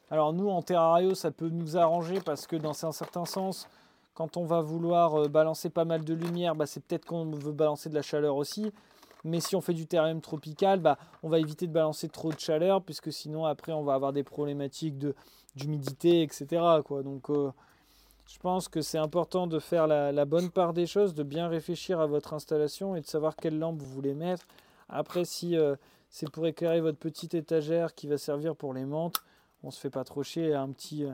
Alors 0.10 0.34
nous 0.34 0.50
en 0.50 0.62
terrario 0.62 1.14
ça 1.16 1.32
peut 1.32 1.50
nous 1.50 1.78
arranger 1.78 2.20
parce 2.22 2.48
que 2.48 2.56
dans 2.56 2.86
un 2.86 2.92
certain 2.92 3.26
sens, 3.26 3.68
quand 4.18 4.36
on 4.36 4.46
va 4.46 4.62
vouloir 4.62 5.14
euh, 5.16 5.28
balancer 5.28 5.70
pas 5.70 5.86
mal 5.86 6.04
de 6.04 6.14
lumière, 6.16 6.56
bah, 6.56 6.66
c'est 6.66 6.84
peut-être 6.84 7.06
qu'on 7.06 7.30
veut 7.30 7.52
balancer 7.52 7.90
de 7.90 7.94
la 7.94 8.02
chaleur 8.02 8.36
aussi. 8.36 8.72
Mais 9.24 9.40
si 9.40 9.56
on 9.56 9.62
fait 9.62 9.74
du 9.74 9.86
terrarium 9.86 10.22
tropical, 10.22 10.80
bah, 10.80 10.98
on 11.22 11.30
va 11.30 11.38
éviter 11.38 11.68
de 11.68 11.72
balancer 11.72 12.10
trop 12.10 12.32
de 12.32 12.40
chaleur, 12.40 12.82
puisque 12.82 13.12
sinon 13.12 13.46
après 13.46 13.74
on 13.74 13.84
va 13.84 13.94
avoir 13.94 14.14
des 14.14 14.24
problématiques 14.24 14.98
d'humidité, 15.56 16.24
etc. 16.24 16.48
Donc 16.90 17.30
euh, 17.30 17.52
je 18.28 18.40
pense 18.40 18.68
que 18.68 18.82
c'est 18.82 18.98
important 18.98 19.46
de 19.46 19.60
faire 19.60 19.86
la, 19.86 20.26
bonne 20.26 20.50
part 20.50 20.74
des 20.74 20.88
choses, 20.88 21.14
de 21.14 21.24
bien 21.24 21.48
réfléchir 21.48 22.00
à 22.00 22.08
votre 22.08 22.34
installation 22.34 22.96
et 22.96 23.02
de 23.02 23.06
savoir 23.06 23.36
quelle 23.36 23.60
lampe 23.60 23.80
vous 23.80 23.94
voulez 23.94 24.16
mettre. 24.16 24.48
Après, 24.90 25.26
si 25.26 25.58
euh, 25.58 25.76
c'est 26.10 26.30
pour 26.30 26.46
éclairer 26.48 26.82
votre 26.82 26.98
petite 26.98 27.34
étagère 27.34 27.96
qui 27.96 28.08
va 28.08 28.18
servir 28.18 28.56
pour 28.56 28.74
les 28.74 28.86
menthes, 28.86 29.22
on 29.64 29.72
se 29.72 29.80
fait 29.80 29.90
pas 29.90 30.04
trop 30.04 30.24
chier. 30.24 30.54
Un 30.54 30.72
petit, 30.72 31.06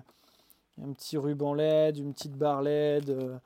un 0.82 0.94
petit 0.94 1.18
ruban 1.18 1.54
LED, 1.54 1.98
une 1.98 2.14
petite 2.14 2.38
barre 2.38 2.62
LED, 2.62 3.10
euh, 3.10 3.38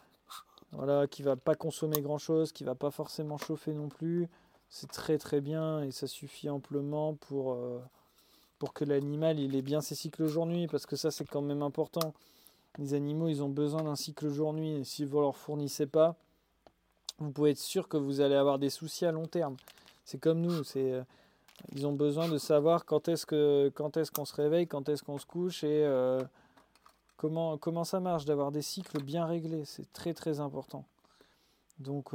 voilà, 0.72 1.08
qui 1.08 1.24
va 1.24 1.36
pas 1.36 1.56
consommer 1.56 2.02
grand 2.02 2.18
chose, 2.18 2.52
qui 2.52 2.64
va 2.64 2.76
pas 2.76 2.92
forcément 2.92 3.38
chauffer 3.38 3.74
non 3.74 3.90
plus 3.90 4.28
c'est 4.70 4.92
très 4.92 5.18
très 5.18 5.42
bien 5.42 5.82
et 5.82 5.92
ça 5.92 6.08
suffit 6.08 6.50
amplement 6.50 7.16
pour, 7.16 7.54
euh, 7.54 7.80
pour 8.60 8.74
que 8.74 8.84
l'animal 8.84 9.40
il 9.40 9.56
ait 9.56 9.62
bien 9.62 9.82
ses 9.82 9.96
cycles 9.96 10.28
jour-nuit 10.28 10.68
parce 10.68 10.86
que 10.86 10.96
ça 10.96 11.12
c'est 11.12 11.26
quand 11.26 11.42
même 11.42 11.62
important. 11.62 12.14
Les 12.78 12.94
animaux 12.94 13.28
ils 13.28 13.42
ont 13.44 13.50
besoin 13.50 13.84
d'un 13.84 13.96
cycle 13.96 14.30
jour-nuit 14.30 14.74
et 14.74 14.84
si 14.84 15.06
vous 15.06 15.22
leur 15.22 15.36
fournissez 15.36 15.88
pas, 15.88 16.16
vous 17.20 17.32
pouvez 17.32 17.52
être 17.52 17.58
sûr 17.58 17.88
que 17.88 17.98
vous 17.98 18.22
allez 18.22 18.36
avoir 18.36 18.60
des 18.60 18.70
soucis 18.70 19.06
à 19.06 19.12
long 19.12 19.26
terme. 19.26 19.56
C'est 20.08 20.20
comme 20.20 20.42
nous, 20.42 20.62
euh, 20.78 21.04
ils 21.74 21.86
ont 21.86 21.94
besoin 21.94 22.30
de 22.30 22.38
savoir 22.38 22.86
quand 22.86 23.08
est-ce 23.08 23.26
que 23.26 23.70
quand 23.76 23.98
est-ce 23.98 24.12
qu'on 24.12 24.26
se 24.26 24.36
réveille, 24.36 24.68
quand 24.68 24.90
est-ce 24.90 25.04
qu'on 25.04 25.18
se 25.18 25.26
couche 25.26 25.64
et 25.64 25.84
euh, 25.86 26.24
comment 27.18 27.84
ça 27.84 28.00
marche 28.00 28.26
d'avoir 28.26 28.52
des 28.52 28.62
cycles 28.62 29.04
bien 29.04 29.26
réglés, 29.26 29.66
c'est 29.66 29.92
très 29.94 30.14
très 30.14 30.40
important. 30.40 30.86
Donc 31.80 32.14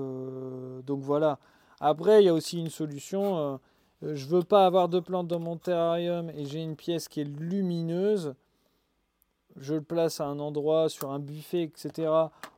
donc 0.84 1.02
voilà. 1.02 1.38
Après, 1.84 2.22
il 2.22 2.26
y 2.26 2.28
a 2.28 2.34
aussi 2.34 2.60
une 2.60 2.70
solution. 2.70 3.38
Euh, 3.38 3.56
euh, 4.04 4.14
je 4.14 4.26
veux 4.26 4.44
pas 4.44 4.66
avoir 4.66 4.88
de 4.88 5.00
plantes 5.00 5.26
dans 5.26 5.40
mon 5.40 5.56
terrarium 5.56 6.30
et 6.30 6.44
j'ai 6.44 6.62
une 6.62 6.76
pièce 6.76 7.08
qui 7.08 7.20
est 7.20 7.24
lumineuse. 7.24 8.36
Je 9.56 9.74
le 9.74 9.82
place 9.82 10.20
à 10.20 10.26
un 10.26 10.38
endroit 10.38 10.88
sur 10.88 11.10
un 11.10 11.18
buffet, 11.18 11.64
etc. 11.64 12.08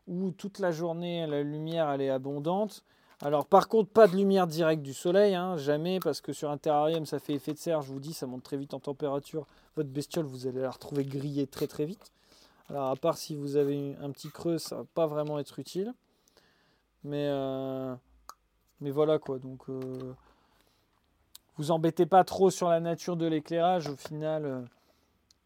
où 0.06 0.30
toute 0.32 0.58
la 0.58 0.72
journée 0.72 1.26
la 1.26 1.42
lumière 1.42 1.88
elle 1.90 2.02
est 2.02 2.10
abondante. 2.10 2.84
Alors 3.24 3.46
par 3.46 3.68
contre, 3.68 3.88
pas 3.88 4.06
de 4.06 4.14
lumière 4.14 4.46
directe 4.46 4.82
du 4.82 4.92
soleil, 4.92 5.34
hein, 5.34 5.56
jamais, 5.56 5.98
parce 5.98 6.20
que 6.20 6.34
sur 6.34 6.50
un 6.50 6.58
terrarium 6.58 7.06
ça 7.06 7.18
fait 7.18 7.32
effet 7.32 7.54
de 7.54 7.58
serre, 7.58 7.80
je 7.80 7.90
vous 7.90 7.98
dis, 7.98 8.12
ça 8.12 8.26
monte 8.26 8.42
très 8.42 8.58
vite 8.58 8.74
en 8.74 8.80
température. 8.80 9.46
Votre 9.76 9.88
bestiole, 9.88 10.26
vous 10.26 10.46
allez 10.46 10.60
la 10.60 10.70
retrouver 10.70 11.06
grillée 11.06 11.46
très 11.46 11.66
très 11.66 11.86
vite. 11.86 12.12
Alors 12.68 12.90
à 12.90 12.96
part 12.96 13.16
si 13.16 13.34
vous 13.34 13.56
avez 13.56 13.96
un 14.02 14.10
petit 14.10 14.28
creux, 14.28 14.58
ça 14.58 14.76
va 14.76 14.84
pas 14.94 15.06
vraiment 15.06 15.38
être 15.38 15.58
utile. 15.58 15.94
Mais 17.02 17.28
euh, 17.30 17.94
mais 18.82 18.90
voilà 18.90 19.18
quoi, 19.18 19.38
donc 19.38 19.70
euh, 19.70 20.14
vous 21.56 21.70
embêtez 21.70 22.04
pas 22.04 22.24
trop 22.24 22.50
sur 22.50 22.68
la 22.68 22.80
nature 22.80 23.16
de 23.16 23.26
l'éclairage 23.26 23.88
au 23.88 23.96
final. 23.96 24.44
Euh, 24.44 24.60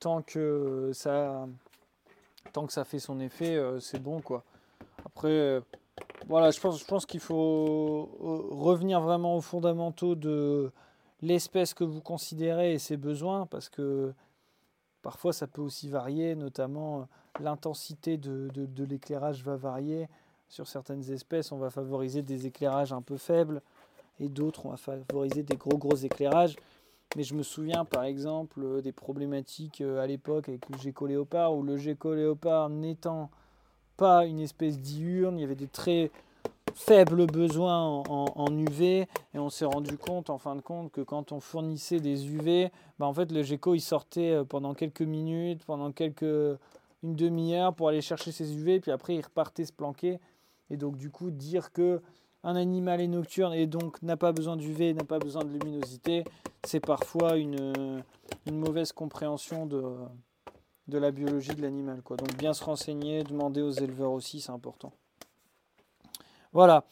tant 0.01 0.23
que 0.23 0.91
ça 0.93 1.47
tant 2.53 2.67
que 2.67 2.73
ça 2.73 2.85
fait 2.85 2.99
son 2.99 3.21
effet, 3.21 3.57
c'est 3.81 4.03
bon 4.03 4.21
quoi. 4.21 4.43
Après, 5.05 5.61
voilà, 6.29 6.51
je 6.51 6.61
pense, 6.61 6.79
je 6.79 6.85
pense 6.85 7.07
qu'il 7.07 7.21
faut 7.21 8.11
revenir 8.51 9.01
vraiment 9.01 9.37
aux 9.37 9.41
fondamentaux 9.41 10.15
de 10.15 10.71
l'espèce 11.23 11.75
que 11.75 11.85
vous 11.85 12.01
considérez 12.01 12.75
et 12.75 12.79
ses 12.79 12.97
besoins, 12.97 13.47
parce 13.47 13.69
que 13.69 14.13
parfois 15.03 15.33
ça 15.33 15.47
peut 15.47 15.63
aussi 15.63 15.89
varier, 15.89 16.35
notamment 16.37 17.09
l'intensité 17.41 18.19
de, 18.19 18.51
de 18.55 18.85
l'éclairage 18.85 19.43
va 19.43 19.57
varier. 19.57 20.09
Sur 20.49 20.67
certaines 20.67 21.11
espèces, 21.11 21.53
on 21.53 21.59
va 21.59 21.71
favoriser 21.71 22.23
des 22.23 22.47
éclairages 22.47 22.93
un 22.93 23.03
peu 23.03 23.17
faibles 23.17 23.61
et 24.21 24.29
d'autres, 24.29 24.67
on 24.67 24.71
va 24.71 24.77
favoriser 24.77 25.43
des 25.43 25.57
gros 25.57 25.77
gros 25.77 25.97
éclairages. 25.97 26.57
Mais 27.17 27.23
je 27.23 27.35
me 27.35 27.43
souviens 27.43 27.85
par 27.85 28.05
exemple 28.05 28.61
euh, 28.63 28.83
des 28.83 28.93
problématiques 28.93 29.81
euh, 29.81 30.03
à 30.03 30.07
l'époque 30.07 30.49
avec 30.49 30.69
le 30.69 30.77
gecko 30.79 31.07
léopard, 31.07 31.55
où 31.55 31.63
le 31.63 31.77
gecko 31.79 32.15
léopard 32.15 32.69
n'étant 32.69 33.31
pas 33.99 34.25
une 34.25 34.41
espèce 34.41 34.79
diurne, 34.79 35.39
il 35.39 35.43
y 35.43 35.45
avait 35.45 35.55
des 35.55 35.67
très 35.67 36.11
faibles 36.75 37.27
besoins 37.27 38.05
en, 38.09 38.57
UV 38.57 39.09
et 39.35 39.39
on 39.39 39.51
s'est 39.51 39.65
rendu 39.65 39.99
compte 39.99 40.31
en 40.31 40.39
fin 40.39 40.55
de 40.55 40.61
compte 40.61 40.93
que 40.93 41.01
quand 41.01 41.33
on 41.33 41.41
fournissait 41.41 41.99
des 41.99 42.29
UV, 42.29 42.71
bah 42.99 43.07
en 43.07 43.13
fait 43.13 43.31
le 43.33 43.43
gecko 43.43 43.75
il 43.75 43.81
sortait 43.81 44.31
euh, 44.31 44.45
pendant 44.45 44.75
quelques 44.75 45.03
minutes, 45.03 45.65
pendant 45.65 45.91
quelques 45.93 46.59
une 47.03 47.15
demi-heure 47.15 47.75
pour 47.75 47.89
aller 47.89 48.01
chercher 48.01 48.33
ses 48.33 48.57
UV, 48.57 48.81
puis 48.81 48.93
après 48.93 49.17
il 49.17 49.21
repartait 49.21 49.65
se 49.65 49.73
planquer. 49.73 50.21
Et 50.71 50.77
donc 50.77 50.97
du 50.97 51.11
coup 51.11 51.31
dire 51.31 51.73
que 51.73 52.01
un 52.45 52.55
animal 52.55 53.01
est 53.01 53.09
nocturne 53.09 53.53
et 53.53 53.67
donc 53.67 54.01
n'a 54.03 54.17
pas 54.17 54.33
besoin 54.33 54.57
d'UV, 54.57 54.95
n'a 54.95 55.05
pas 55.05 55.19
besoin 55.19 55.45
de 55.45 55.51
luminosité, 55.51 56.25
c'est 56.65 56.81
parfois 56.81 57.37
une, 57.37 58.03
mauvaise 58.51 58.93
compréhension 58.93 59.67
de, 59.67 59.83
de 60.89 60.99
la 60.99 61.11
biologie 61.11 61.55
de 61.55 61.63
l'animal. 61.63 62.03
Donc 62.09 62.37
bien 62.37 62.53
se 62.53 62.65
renseigner, 62.65 63.23
demander 63.23 63.63
aux 63.63 63.71
éleveurs 63.71 64.13
aussi, 64.13 64.41
c'est 64.41 64.53
important. 64.53 64.93
Voilà. 66.53 66.85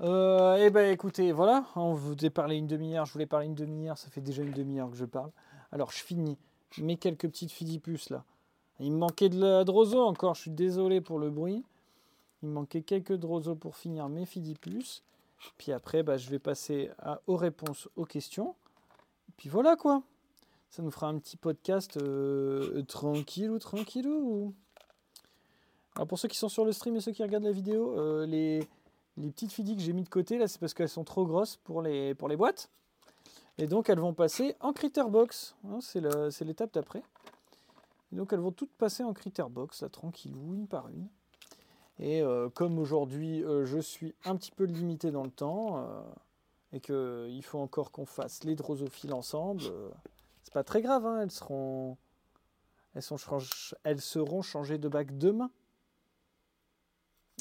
Euh, 0.00 0.56
eh 0.60 0.70
ben 0.70 0.92
écoutez, 0.92 1.30
voilà, 1.32 1.66
on 1.76 1.92
vous 1.92 2.14
a 2.24 2.30
parlé 2.30 2.56
une 2.56 2.66
demi-heure, 2.66 3.06
je 3.06 3.12
voulais 3.12 3.26
parler 3.26 3.46
une 3.46 3.54
demi-heure, 3.54 3.96
ça 3.96 4.08
fait 4.10 4.20
déjà 4.20 4.42
une 4.42 4.52
demi-heure 4.52 4.90
que 4.90 4.96
je 4.96 5.04
parle. 5.04 5.30
Alors 5.70 5.92
je 5.92 6.02
finis 6.02 6.36
mes 6.78 6.96
quelques 6.96 7.28
petites 7.28 7.52
fidipus 7.52 8.10
là. 8.10 8.24
Il 8.80 8.90
me 8.90 8.98
manquait 8.98 9.28
de 9.28 9.62
droso 9.62 10.00
encore, 10.00 10.34
je 10.34 10.42
suis 10.42 10.50
désolé 10.50 11.00
pour 11.00 11.18
le 11.18 11.30
bruit. 11.30 11.64
Il 12.42 12.48
me 12.48 12.54
manquait 12.54 12.82
quelques 12.82 13.14
drosos 13.14 13.56
pour 13.56 13.76
finir 13.76 14.08
mes 14.08 14.26
fidipus. 14.26 15.04
Puis 15.58 15.72
après, 15.72 16.02
bah, 16.02 16.16
je 16.16 16.28
vais 16.30 16.38
passer 16.38 16.90
aux 17.26 17.36
réponses 17.36 17.88
aux 17.96 18.04
questions. 18.04 18.54
Puis 19.36 19.48
voilà 19.48 19.76
quoi. 19.76 20.02
Ça 20.74 20.82
nous 20.82 20.90
fera 20.90 21.06
un 21.06 21.20
petit 21.20 21.36
podcast 21.36 21.98
euh, 21.98 22.82
tranquille 22.88 23.48
ou 23.48 23.60
tranquillou. 23.60 24.52
Alors 25.94 26.08
pour 26.08 26.18
ceux 26.18 26.26
qui 26.26 26.36
sont 26.36 26.48
sur 26.48 26.64
le 26.64 26.72
stream 26.72 26.96
et 26.96 27.00
ceux 27.00 27.12
qui 27.12 27.22
regardent 27.22 27.44
la 27.44 27.52
vidéo, 27.52 27.96
euh, 27.96 28.26
les, 28.26 28.66
petites 29.16 29.52
fidis 29.52 29.76
que 29.76 29.82
j'ai 29.82 29.92
mis 29.92 30.02
de 30.02 30.08
côté 30.08 30.36
là, 30.36 30.48
c'est 30.48 30.58
parce 30.58 30.74
qu'elles 30.74 30.88
sont 30.88 31.04
trop 31.04 31.26
grosses 31.26 31.58
pour 31.58 31.80
les, 31.80 32.14
boîtes. 32.14 32.70
Et 33.56 33.68
donc 33.68 33.88
elles 33.88 34.00
vont 34.00 34.14
passer 34.14 34.56
en 34.58 34.72
Critterbox. 34.72 35.54
Hein, 35.64 35.78
c'est 35.80 36.44
l'étape 36.44 36.74
d'après. 36.74 37.04
donc 38.10 38.32
elles 38.32 38.40
vont 38.40 38.50
toutes 38.50 38.72
passer 38.72 39.04
en 39.04 39.12
Critterbox, 39.12 39.82
là, 39.82 39.88
tranquillou, 39.88 40.54
une 40.56 40.66
par 40.66 40.88
une. 40.88 41.06
Et 42.00 42.20
euh, 42.20 42.48
comme 42.48 42.80
aujourd'hui 42.80 43.44
je 43.62 43.78
suis 43.78 44.12
un 44.24 44.34
petit 44.34 44.50
peu 44.50 44.64
limité 44.64 45.12
dans 45.12 45.22
le 45.22 45.30
temps, 45.30 45.86
et 46.72 46.80
qu'il 46.80 47.44
faut 47.44 47.60
encore 47.60 47.92
qu'on 47.92 48.06
fasse 48.06 48.42
les 48.42 48.56
drosophiles 48.56 49.14
ensemble, 49.14 49.62
pas 50.54 50.62
très 50.62 50.82
grave, 50.82 51.04
hein, 51.04 51.20
elles 51.20 51.32
seront 51.32 51.98
elles, 52.94 53.02
sont, 53.02 53.16
elles 53.82 54.00
seront 54.00 54.40
changées 54.40 54.78
de 54.78 54.88
bac 54.88 55.18
demain. 55.18 55.50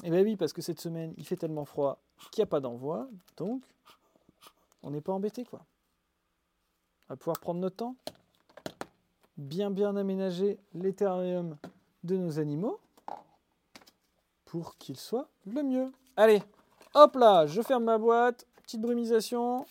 Et 0.03 0.07
eh 0.07 0.09
bien 0.09 0.23
oui, 0.23 0.35
parce 0.35 0.51
que 0.51 0.63
cette 0.63 0.81
semaine, 0.81 1.13
il 1.17 1.25
fait 1.25 1.35
tellement 1.35 1.63
froid 1.63 2.01
qu'il 2.31 2.41
n'y 2.41 2.47
a 2.47 2.47
pas 2.47 2.59
d'envoi, 2.59 3.07
donc 3.37 3.61
on 4.81 4.89
n'est 4.89 4.99
pas 4.99 5.13
embêté 5.13 5.45
quoi. 5.45 5.63
On 7.07 7.13
va 7.13 7.17
pouvoir 7.17 7.39
prendre 7.39 7.59
notre 7.59 7.75
temps, 7.75 7.95
bien 9.37 9.69
bien 9.69 9.95
aménager 9.95 10.57
l'éthérium 10.73 11.55
de 12.03 12.17
nos 12.17 12.39
animaux 12.39 12.79
pour 14.45 14.75
qu'il 14.77 14.97
soit 14.97 15.29
le 15.45 15.61
mieux. 15.61 15.91
Allez, 16.17 16.41
hop 16.95 17.15
là, 17.15 17.45
je 17.45 17.61
ferme 17.61 17.83
ma 17.83 17.99
boîte, 17.99 18.47
petite 18.63 18.81
brumisation, 18.81 19.67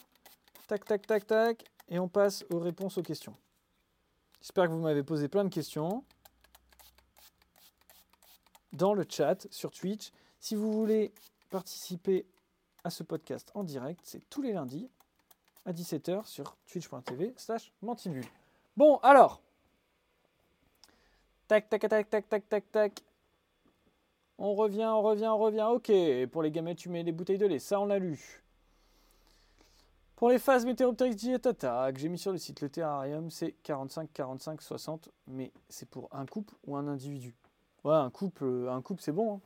tac 0.68 0.84
tac 0.84 1.04
tac 1.08 1.26
tac, 1.26 1.71
et 1.92 1.98
on 1.98 2.08
passe 2.08 2.44
aux 2.50 2.58
réponses 2.58 2.96
aux 2.96 3.02
questions. 3.02 3.36
J'espère 4.40 4.64
que 4.64 4.70
vous 4.70 4.80
m'avez 4.80 5.02
posé 5.02 5.28
plein 5.28 5.44
de 5.44 5.50
questions 5.50 6.02
dans 8.72 8.94
le 8.94 9.04
chat 9.08 9.46
sur 9.50 9.70
Twitch. 9.70 10.10
Si 10.40 10.56
vous 10.56 10.72
voulez 10.72 11.12
participer 11.50 12.24
à 12.82 12.88
ce 12.88 13.02
podcast 13.02 13.52
en 13.54 13.62
direct, 13.62 14.00
c'est 14.04 14.26
tous 14.30 14.40
les 14.40 14.54
lundis 14.54 14.90
à 15.66 15.72
17h 15.72 16.24
sur 16.24 16.56
twitch.tv 16.66 17.34
slash 17.36 17.70
mantibule. 17.82 18.24
Bon, 18.74 18.96
alors. 19.02 19.42
Tac, 21.46 21.68
tac, 21.68 21.88
tac, 21.88 22.08
tac, 22.08 22.28
tac, 22.28 22.48
tac, 22.48 22.72
tac. 22.72 23.00
On 24.38 24.54
revient, 24.54 24.86
on 24.86 25.02
revient, 25.02 25.28
on 25.28 25.38
revient. 25.38 25.68
Ok, 25.70 25.92
pour 26.32 26.42
les 26.42 26.50
gamètes, 26.50 26.78
tu 26.78 26.88
mets 26.88 27.02
les 27.02 27.12
bouteilles 27.12 27.36
de 27.36 27.46
lait. 27.46 27.58
Ça, 27.58 27.78
on 27.78 27.84
l'a 27.84 27.98
lu. 27.98 28.41
Pour 30.22 30.30
les 30.30 30.38
phases 30.38 30.64
Météopteryx 30.64 31.16
dietata 31.16 31.92
que 31.92 31.98
j'ai 31.98 32.08
mis 32.08 32.16
sur 32.16 32.30
le 32.30 32.38
site, 32.38 32.60
le 32.60 32.68
terrarium, 32.68 33.28
c'est 33.28 33.56
45, 33.64 34.08
45, 34.12 34.62
60, 34.62 35.08
mais 35.26 35.52
c'est 35.68 35.88
pour 35.88 36.08
un 36.12 36.26
couple 36.26 36.54
ou 36.64 36.76
un 36.76 36.86
individu? 36.86 37.34
Ouais, 37.82 37.96
un 37.96 38.08
couple, 38.08 38.44
euh, 38.44 38.72
un 38.72 38.80
couple 38.82 39.02
c'est 39.02 39.10
bon. 39.10 39.34
Hein. 39.34 39.40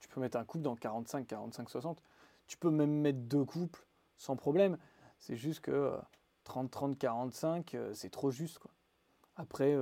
Tu 0.00 0.08
peux 0.08 0.18
mettre 0.18 0.38
un 0.38 0.46
couple 0.46 0.64
dans 0.64 0.76
45, 0.76 1.26
45, 1.26 1.68
60. 1.68 2.02
Tu 2.46 2.56
peux 2.56 2.70
même 2.70 3.02
mettre 3.02 3.18
deux 3.18 3.44
couples 3.44 3.84
sans 4.16 4.34
problème. 4.34 4.78
C'est 5.18 5.36
juste 5.36 5.60
que 5.60 5.92
30, 6.44 6.70
30, 6.70 6.98
45, 6.98 7.76
c'est 7.92 8.08
trop 8.08 8.30
juste. 8.30 8.58
Quoi. 8.60 8.70
Après, 9.36 9.76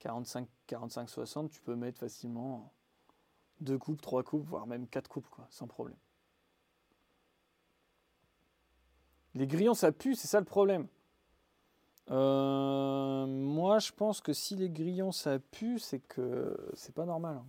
45, 0.00 0.46
45, 0.66 1.08
60, 1.08 1.50
tu 1.50 1.62
peux 1.62 1.74
mettre 1.74 2.00
facilement 2.00 2.70
deux 3.62 3.78
couples, 3.78 4.02
trois 4.02 4.22
couples, 4.22 4.46
voire 4.46 4.66
même 4.66 4.86
quatre 4.86 5.08
couples, 5.08 5.30
quoi, 5.30 5.46
sans 5.48 5.66
problème. 5.66 5.96
Les 9.38 9.46
grillons, 9.46 9.74
ça 9.74 9.92
pue, 9.92 10.16
c'est 10.16 10.26
ça 10.26 10.40
le 10.40 10.44
problème. 10.44 10.88
Euh, 12.10 13.24
moi, 13.24 13.78
je 13.78 13.92
pense 13.92 14.20
que 14.20 14.32
si 14.32 14.56
les 14.56 14.68
grillons, 14.68 15.12
ça 15.12 15.38
pue, 15.38 15.78
c'est 15.78 16.00
que 16.00 16.56
c'est 16.74 16.92
pas 16.92 17.04
normal. 17.04 17.36
Hein. 17.36 17.46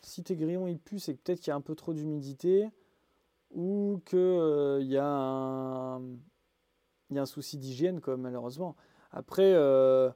Si 0.00 0.24
tes 0.24 0.34
grillons, 0.34 0.66
ils 0.66 0.80
puent, 0.80 0.98
c'est 0.98 1.14
peut-être 1.14 1.38
qu'il 1.38 1.48
y 1.48 1.52
a 1.52 1.54
un 1.54 1.60
peu 1.60 1.76
trop 1.76 1.94
d'humidité 1.94 2.68
ou 3.52 4.00
qu'il 4.04 4.18
euh, 4.18 4.82
y, 4.82 4.98
a 4.98 6.00
un, 7.14 7.26
souci 7.26 7.56
d'hygiène, 7.56 8.00
malheureusement. 8.18 8.74
Après, 9.12 9.52
euh, 9.54 10.10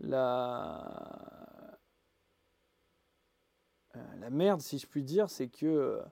la... 0.00 1.78
la 4.18 4.28
merde, 4.28 4.60
si 4.60 4.76
je 4.78 4.86
puis 4.86 5.02
dire, 5.02 5.30
c'est 5.30 5.48
que 5.48 6.02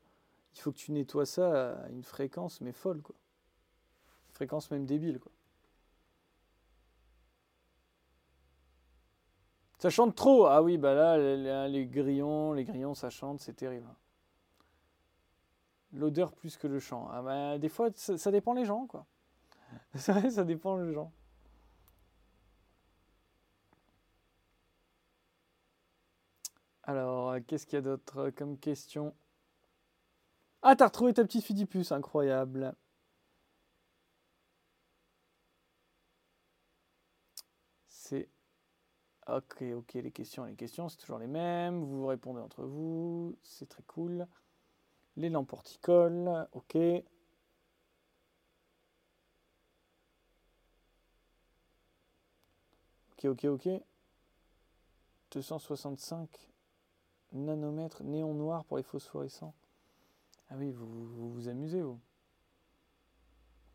il 0.54 0.60
faut 0.60 0.72
que 0.72 0.78
tu 0.78 0.92
nettoies 0.92 1.26
ça 1.26 1.72
à 1.84 1.88
une 1.88 2.02
fréquence, 2.04 2.60
mais 2.60 2.72
folle, 2.72 3.02
quoi. 3.02 3.14
Fréquence 4.32 4.70
même 4.70 4.86
débile, 4.86 5.18
quoi. 5.18 5.32
Ça 9.78 9.90
chante 9.90 10.14
trop. 10.14 10.46
Ah 10.46 10.62
oui, 10.62 10.78
bah 10.78 10.94
là, 10.94 11.66
les, 11.68 11.86
grillons, 11.86 12.52
les 12.52 12.64
grillons, 12.64 12.94
ça 12.94 13.10
chante, 13.10 13.40
c'est 13.40 13.54
terrible. 13.54 13.88
L'odeur 15.92 16.32
plus 16.32 16.56
que 16.56 16.68
le 16.68 16.78
chant. 16.78 17.08
Ah 17.10 17.20
bah, 17.22 17.58
des 17.58 17.68
fois, 17.68 17.90
ça, 17.96 18.30
dépend 18.30 18.54
les 18.54 18.64
gens, 18.64 18.86
quoi. 18.86 19.06
C'est 19.96 20.12
vrai, 20.12 20.30
ça 20.30 20.44
dépend 20.44 20.76
les 20.76 20.92
gens. 20.92 21.12
Alors, 26.84 27.34
qu'est-ce 27.46 27.66
qu'il 27.66 27.76
y 27.76 27.78
a 27.78 27.82
d'autre 27.82 28.30
comme 28.30 28.58
question? 28.58 29.14
Ah, 30.62 30.77
t'as 30.77 30.87
retrouvé 30.87 31.12
ta 31.14 31.25
petite 31.25 31.44
Phidipus, 31.44 31.92
incroyable. 31.92 32.75
C'est. 37.88 38.29
Ok, 39.29 39.62
ok, 39.77 39.94
les 39.94 40.11
questions, 40.11 40.44
les 40.44 40.55
questions, 40.57 40.88
c'est 40.88 40.98
toujours 40.98 41.18
les 41.18 41.27
mêmes. 41.29 41.83
Vous 41.85 42.07
répondez 42.07 42.40
entre 42.40 42.64
vous, 42.64 43.37
c'est 43.42 43.68
très 43.68 43.83
cool. 43.85 44.27
Les 45.16 45.31
lampes 45.31 45.53
horticoles, 45.53 46.48
ok. 46.53 46.77
Ok, 53.12 53.25
ok, 53.27 53.44
ok. 53.44 53.68
265 55.33 56.29
nanomètres 57.33 58.03
néon 58.03 58.35
noir 58.35 58.64
pour 58.64 58.77
les 58.77 58.83
phosphorescents. 58.83 59.55
Ah 60.52 60.56
oui, 60.58 60.70
vous 60.70 61.30
vous, 61.32 61.48
amusez, 61.48 61.80
vous. 61.80 61.98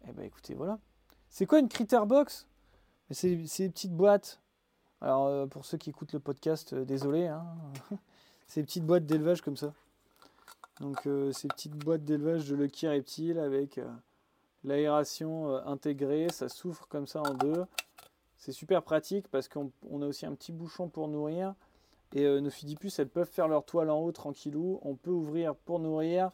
Eh 0.07 0.11
bien, 0.11 0.25
écoutez, 0.25 0.53
voilà. 0.53 0.77
C'est 1.27 1.47
quoi 1.47 1.57
une 1.57 1.69
critter 1.69 2.01
box? 2.05 2.45
C'est 3.09 3.35
des 3.35 3.69
petites 3.69 3.95
boîtes. 3.95 4.39
Alors, 5.01 5.25
euh, 5.25 5.47
pour 5.47 5.65
ceux 5.65 5.79
qui 5.79 5.89
écoutent 5.89 6.13
le 6.13 6.19
podcast, 6.19 6.73
euh, 6.73 6.85
désolé. 6.85 7.25
Hein. 7.25 7.47
ces 8.47 8.61
petites 8.61 8.85
boîtes 8.85 9.07
d'élevage 9.07 9.41
comme 9.41 9.57
ça. 9.57 9.73
Donc, 10.79 11.07
euh, 11.07 11.31
ces 11.31 11.47
petites 11.47 11.75
boîtes 11.75 12.03
d'élevage 12.03 12.47
de 12.47 12.55
Lucky 12.55 12.87
Reptile 12.87 13.39
avec 13.39 13.79
l'aération 14.63 15.55
intégrée. 15.65 16.27
Ça 16.29 16.47
souffre 16.47 16.87
comme 16.89 17.07
ça 17.07 17.21
en 17.21 17.33
deux. 17.33 17.65
C'est 18.37 18.51
super 18.51 18.83
pratique 18.83 19.27
parce 19.29 19.47
qu'on 19.47 19.71
a 20.03 20.05
aussi 20.05 20.27
un 20.27 20.35
petit 20.35 20.51
bouchon 20.51 20.89
pour 20.89 21.07
nourrir. 21.07 21.55
Et 22.13 22.39
nos 22.39 22.51
fidipus, 22.51 22.99
elles 22.99 23.09
peuvent 23.09 23.27
faire 23.27 23.47
leur 23.47 23.65
toile 23.65 23.89
en 23.89 23.99
haut 23.99 24.11
tranquillou. 24.11 24.79
On 24.83 24.95
peut 24.95 25.09
ouvrir 25.09 25.55
pour 25.55 25.79
nourrir 25.79 26.31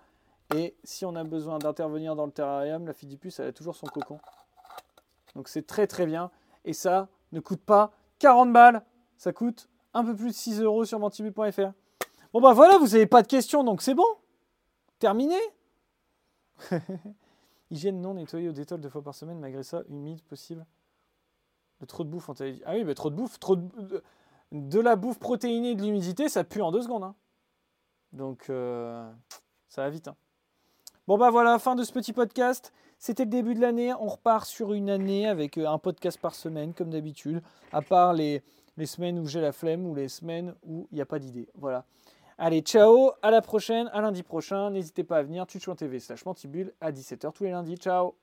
et 0.54 0.76
si 0.84 1.06
on 1.06 1.16
a 1.16 1.24
besoin 1.24 1.58
d'intervenir 1.60 2.16
dans 2.16 2.26
le 2.26 2.32
terrarium, 2.32 2.86
la 2.86 2.94
Fidipus, 2.94 3.40
elle 3.40 3.48
a 3.48 3.54
toujours 3.54 3.76
son 3.76 3.88
cocon. 3.88 4.20
Donc 5.36 5.48
c'est 5.48 5.66
très 5.66 5.88
très 5.88 6.06
bien. 6.06 6.32
Et 6.66 6.74
ça 6.74 7.10
ne 7.32 7.40
coûte 7.40 7.62
pas 7.62 7.92
40 8.20 8.54
balles. 8.54 8.84
Ça 9.18 9.34
coûte 9.34 9.70
un 9.94 10.04
peu 10.04 10.16
plus 10.16 10.30
de 10.30 10.36
6 10.36 10.62
euros 10.62 10.86
sur 10.86 11.00
mantibule.fr. 11.00 11.72
Bon 12.34 12.42
bah 12.42 12.54
voilà, 12.54 12.78
vous 12.78 12.88
n'avez 12.88 13.08
pas 13.08 13.22
de 13.22 13.28
questions, 13.28 13.64
donc 13.64 13.82
c'est 13.82 13.96
bon. 13.96 14.06
Terminé. 15.00 15.38
Hygiène 17.72 18.02
non 18.02 18.14
nettoyée 18.14 18.50
au 18.50 18.54
détol 18.54 18.80
deux 18.80 18.90
fois 18.90 19.02
par 19.02 19.16
semaine, 19.16 19.40
malgré 19.40 19.64
ça, 19.64 19.84
humide 19.90 20.22
possible. 20.24 20.66
Trop 21.88 22.04
de 22.04 22.10
bouffe, 22.10 22.30
on 22.30 22.34
t'avait 22.34 22.54
dit. 22.54 22.62
Ah 22.66 22.74
oui, 22.76 22.86
mais 22.86 22.94
trop 22.94 23.10
de 23.10 23.16
bouffe, 23.16 23.40
trop 23.40 23.56
de, 23.56 24.04
de 24.52 24.80
la 24.80 24.96
bouffe 24.96 25.20
protéinée 25.20 25.76
de 25.76 25.82
l'humidité, 25.82 26.30
ça 26.30 26.44
pue 26.44 26.62
en 26.62 26.72
deux 26.72 26.82
secondes. 26.82 27.04
Hein. 27.04 27.16
Donc 28.14 28.50
euh, 28.50 29.12
ça 29.68 29.82
va 29.82 29.90
vite. 29.90 30.08
Hein. 30.08 30.16
Bon 31.06 31.18
bah 31.18 31.30
voilà, 31.32 31.60
fin 31.60 31.76
de 31.76 31.84
ce 31.84 31.92
petit 31.92 32.14
podcast. 32.14 32.72
C'était 32.98 33.26
le 33.26 33.30
début 33.30 33.56
de 33.56 33.60
l'année. 33.60 33.94
On 33.94 34.08
repart 34.08 34.46
sur 34.46 34.72
une 34.72 34.90
année 34.90 35.28
avec 35.28 35.58
euh, 35.58 35.68
un 35.68 35.78
podcast 35.78 36.18
par 36.18 36.34
semaine, 36.34 36.74
comme 36.74 36.90
d'habitude, 36.90 37.42
à 37.74 37.82
part 37.82 38.14
les, 38.14 38.42
semaines 38.86 39.20
où 39.20 39.28
j'ai 39.28 39.42
la 39.42 39.52
flemme 39.52 39.86
ou 39.86 39.94
les 39.94 40.08
semaines 40.08 40.56
où 40.66 40.88
il 40.92 40.96
n'y 40.96 41.02
a 41.02 41.06
pas 41.06 41.20
d'idée. 41.20 41.50
Voilà. 41.56 41.84
Allez, 42.38 42.62
ciao, 42.62 43.12
à 43.22 43.32
la 43.32 43.42
prochaine, 43.42 43.90
à 43.92 44.00
lundi 44.00 44.24
prochain. 44.24 44.70
N'hésitez 44.70 45.04
pas 45.04 45.18
à 45.18 45.24
venir, 45.24 45.46
twitch.tv 45.46 46.00
slash 46.00 46.26
mantibule 46.26 46.74
à 46.80 46.94
17h 46.94 47.34
tous 47.34 47.44
les 47.44 47.52
lundis. 47.52 47.76
Ciao 47.76 48.16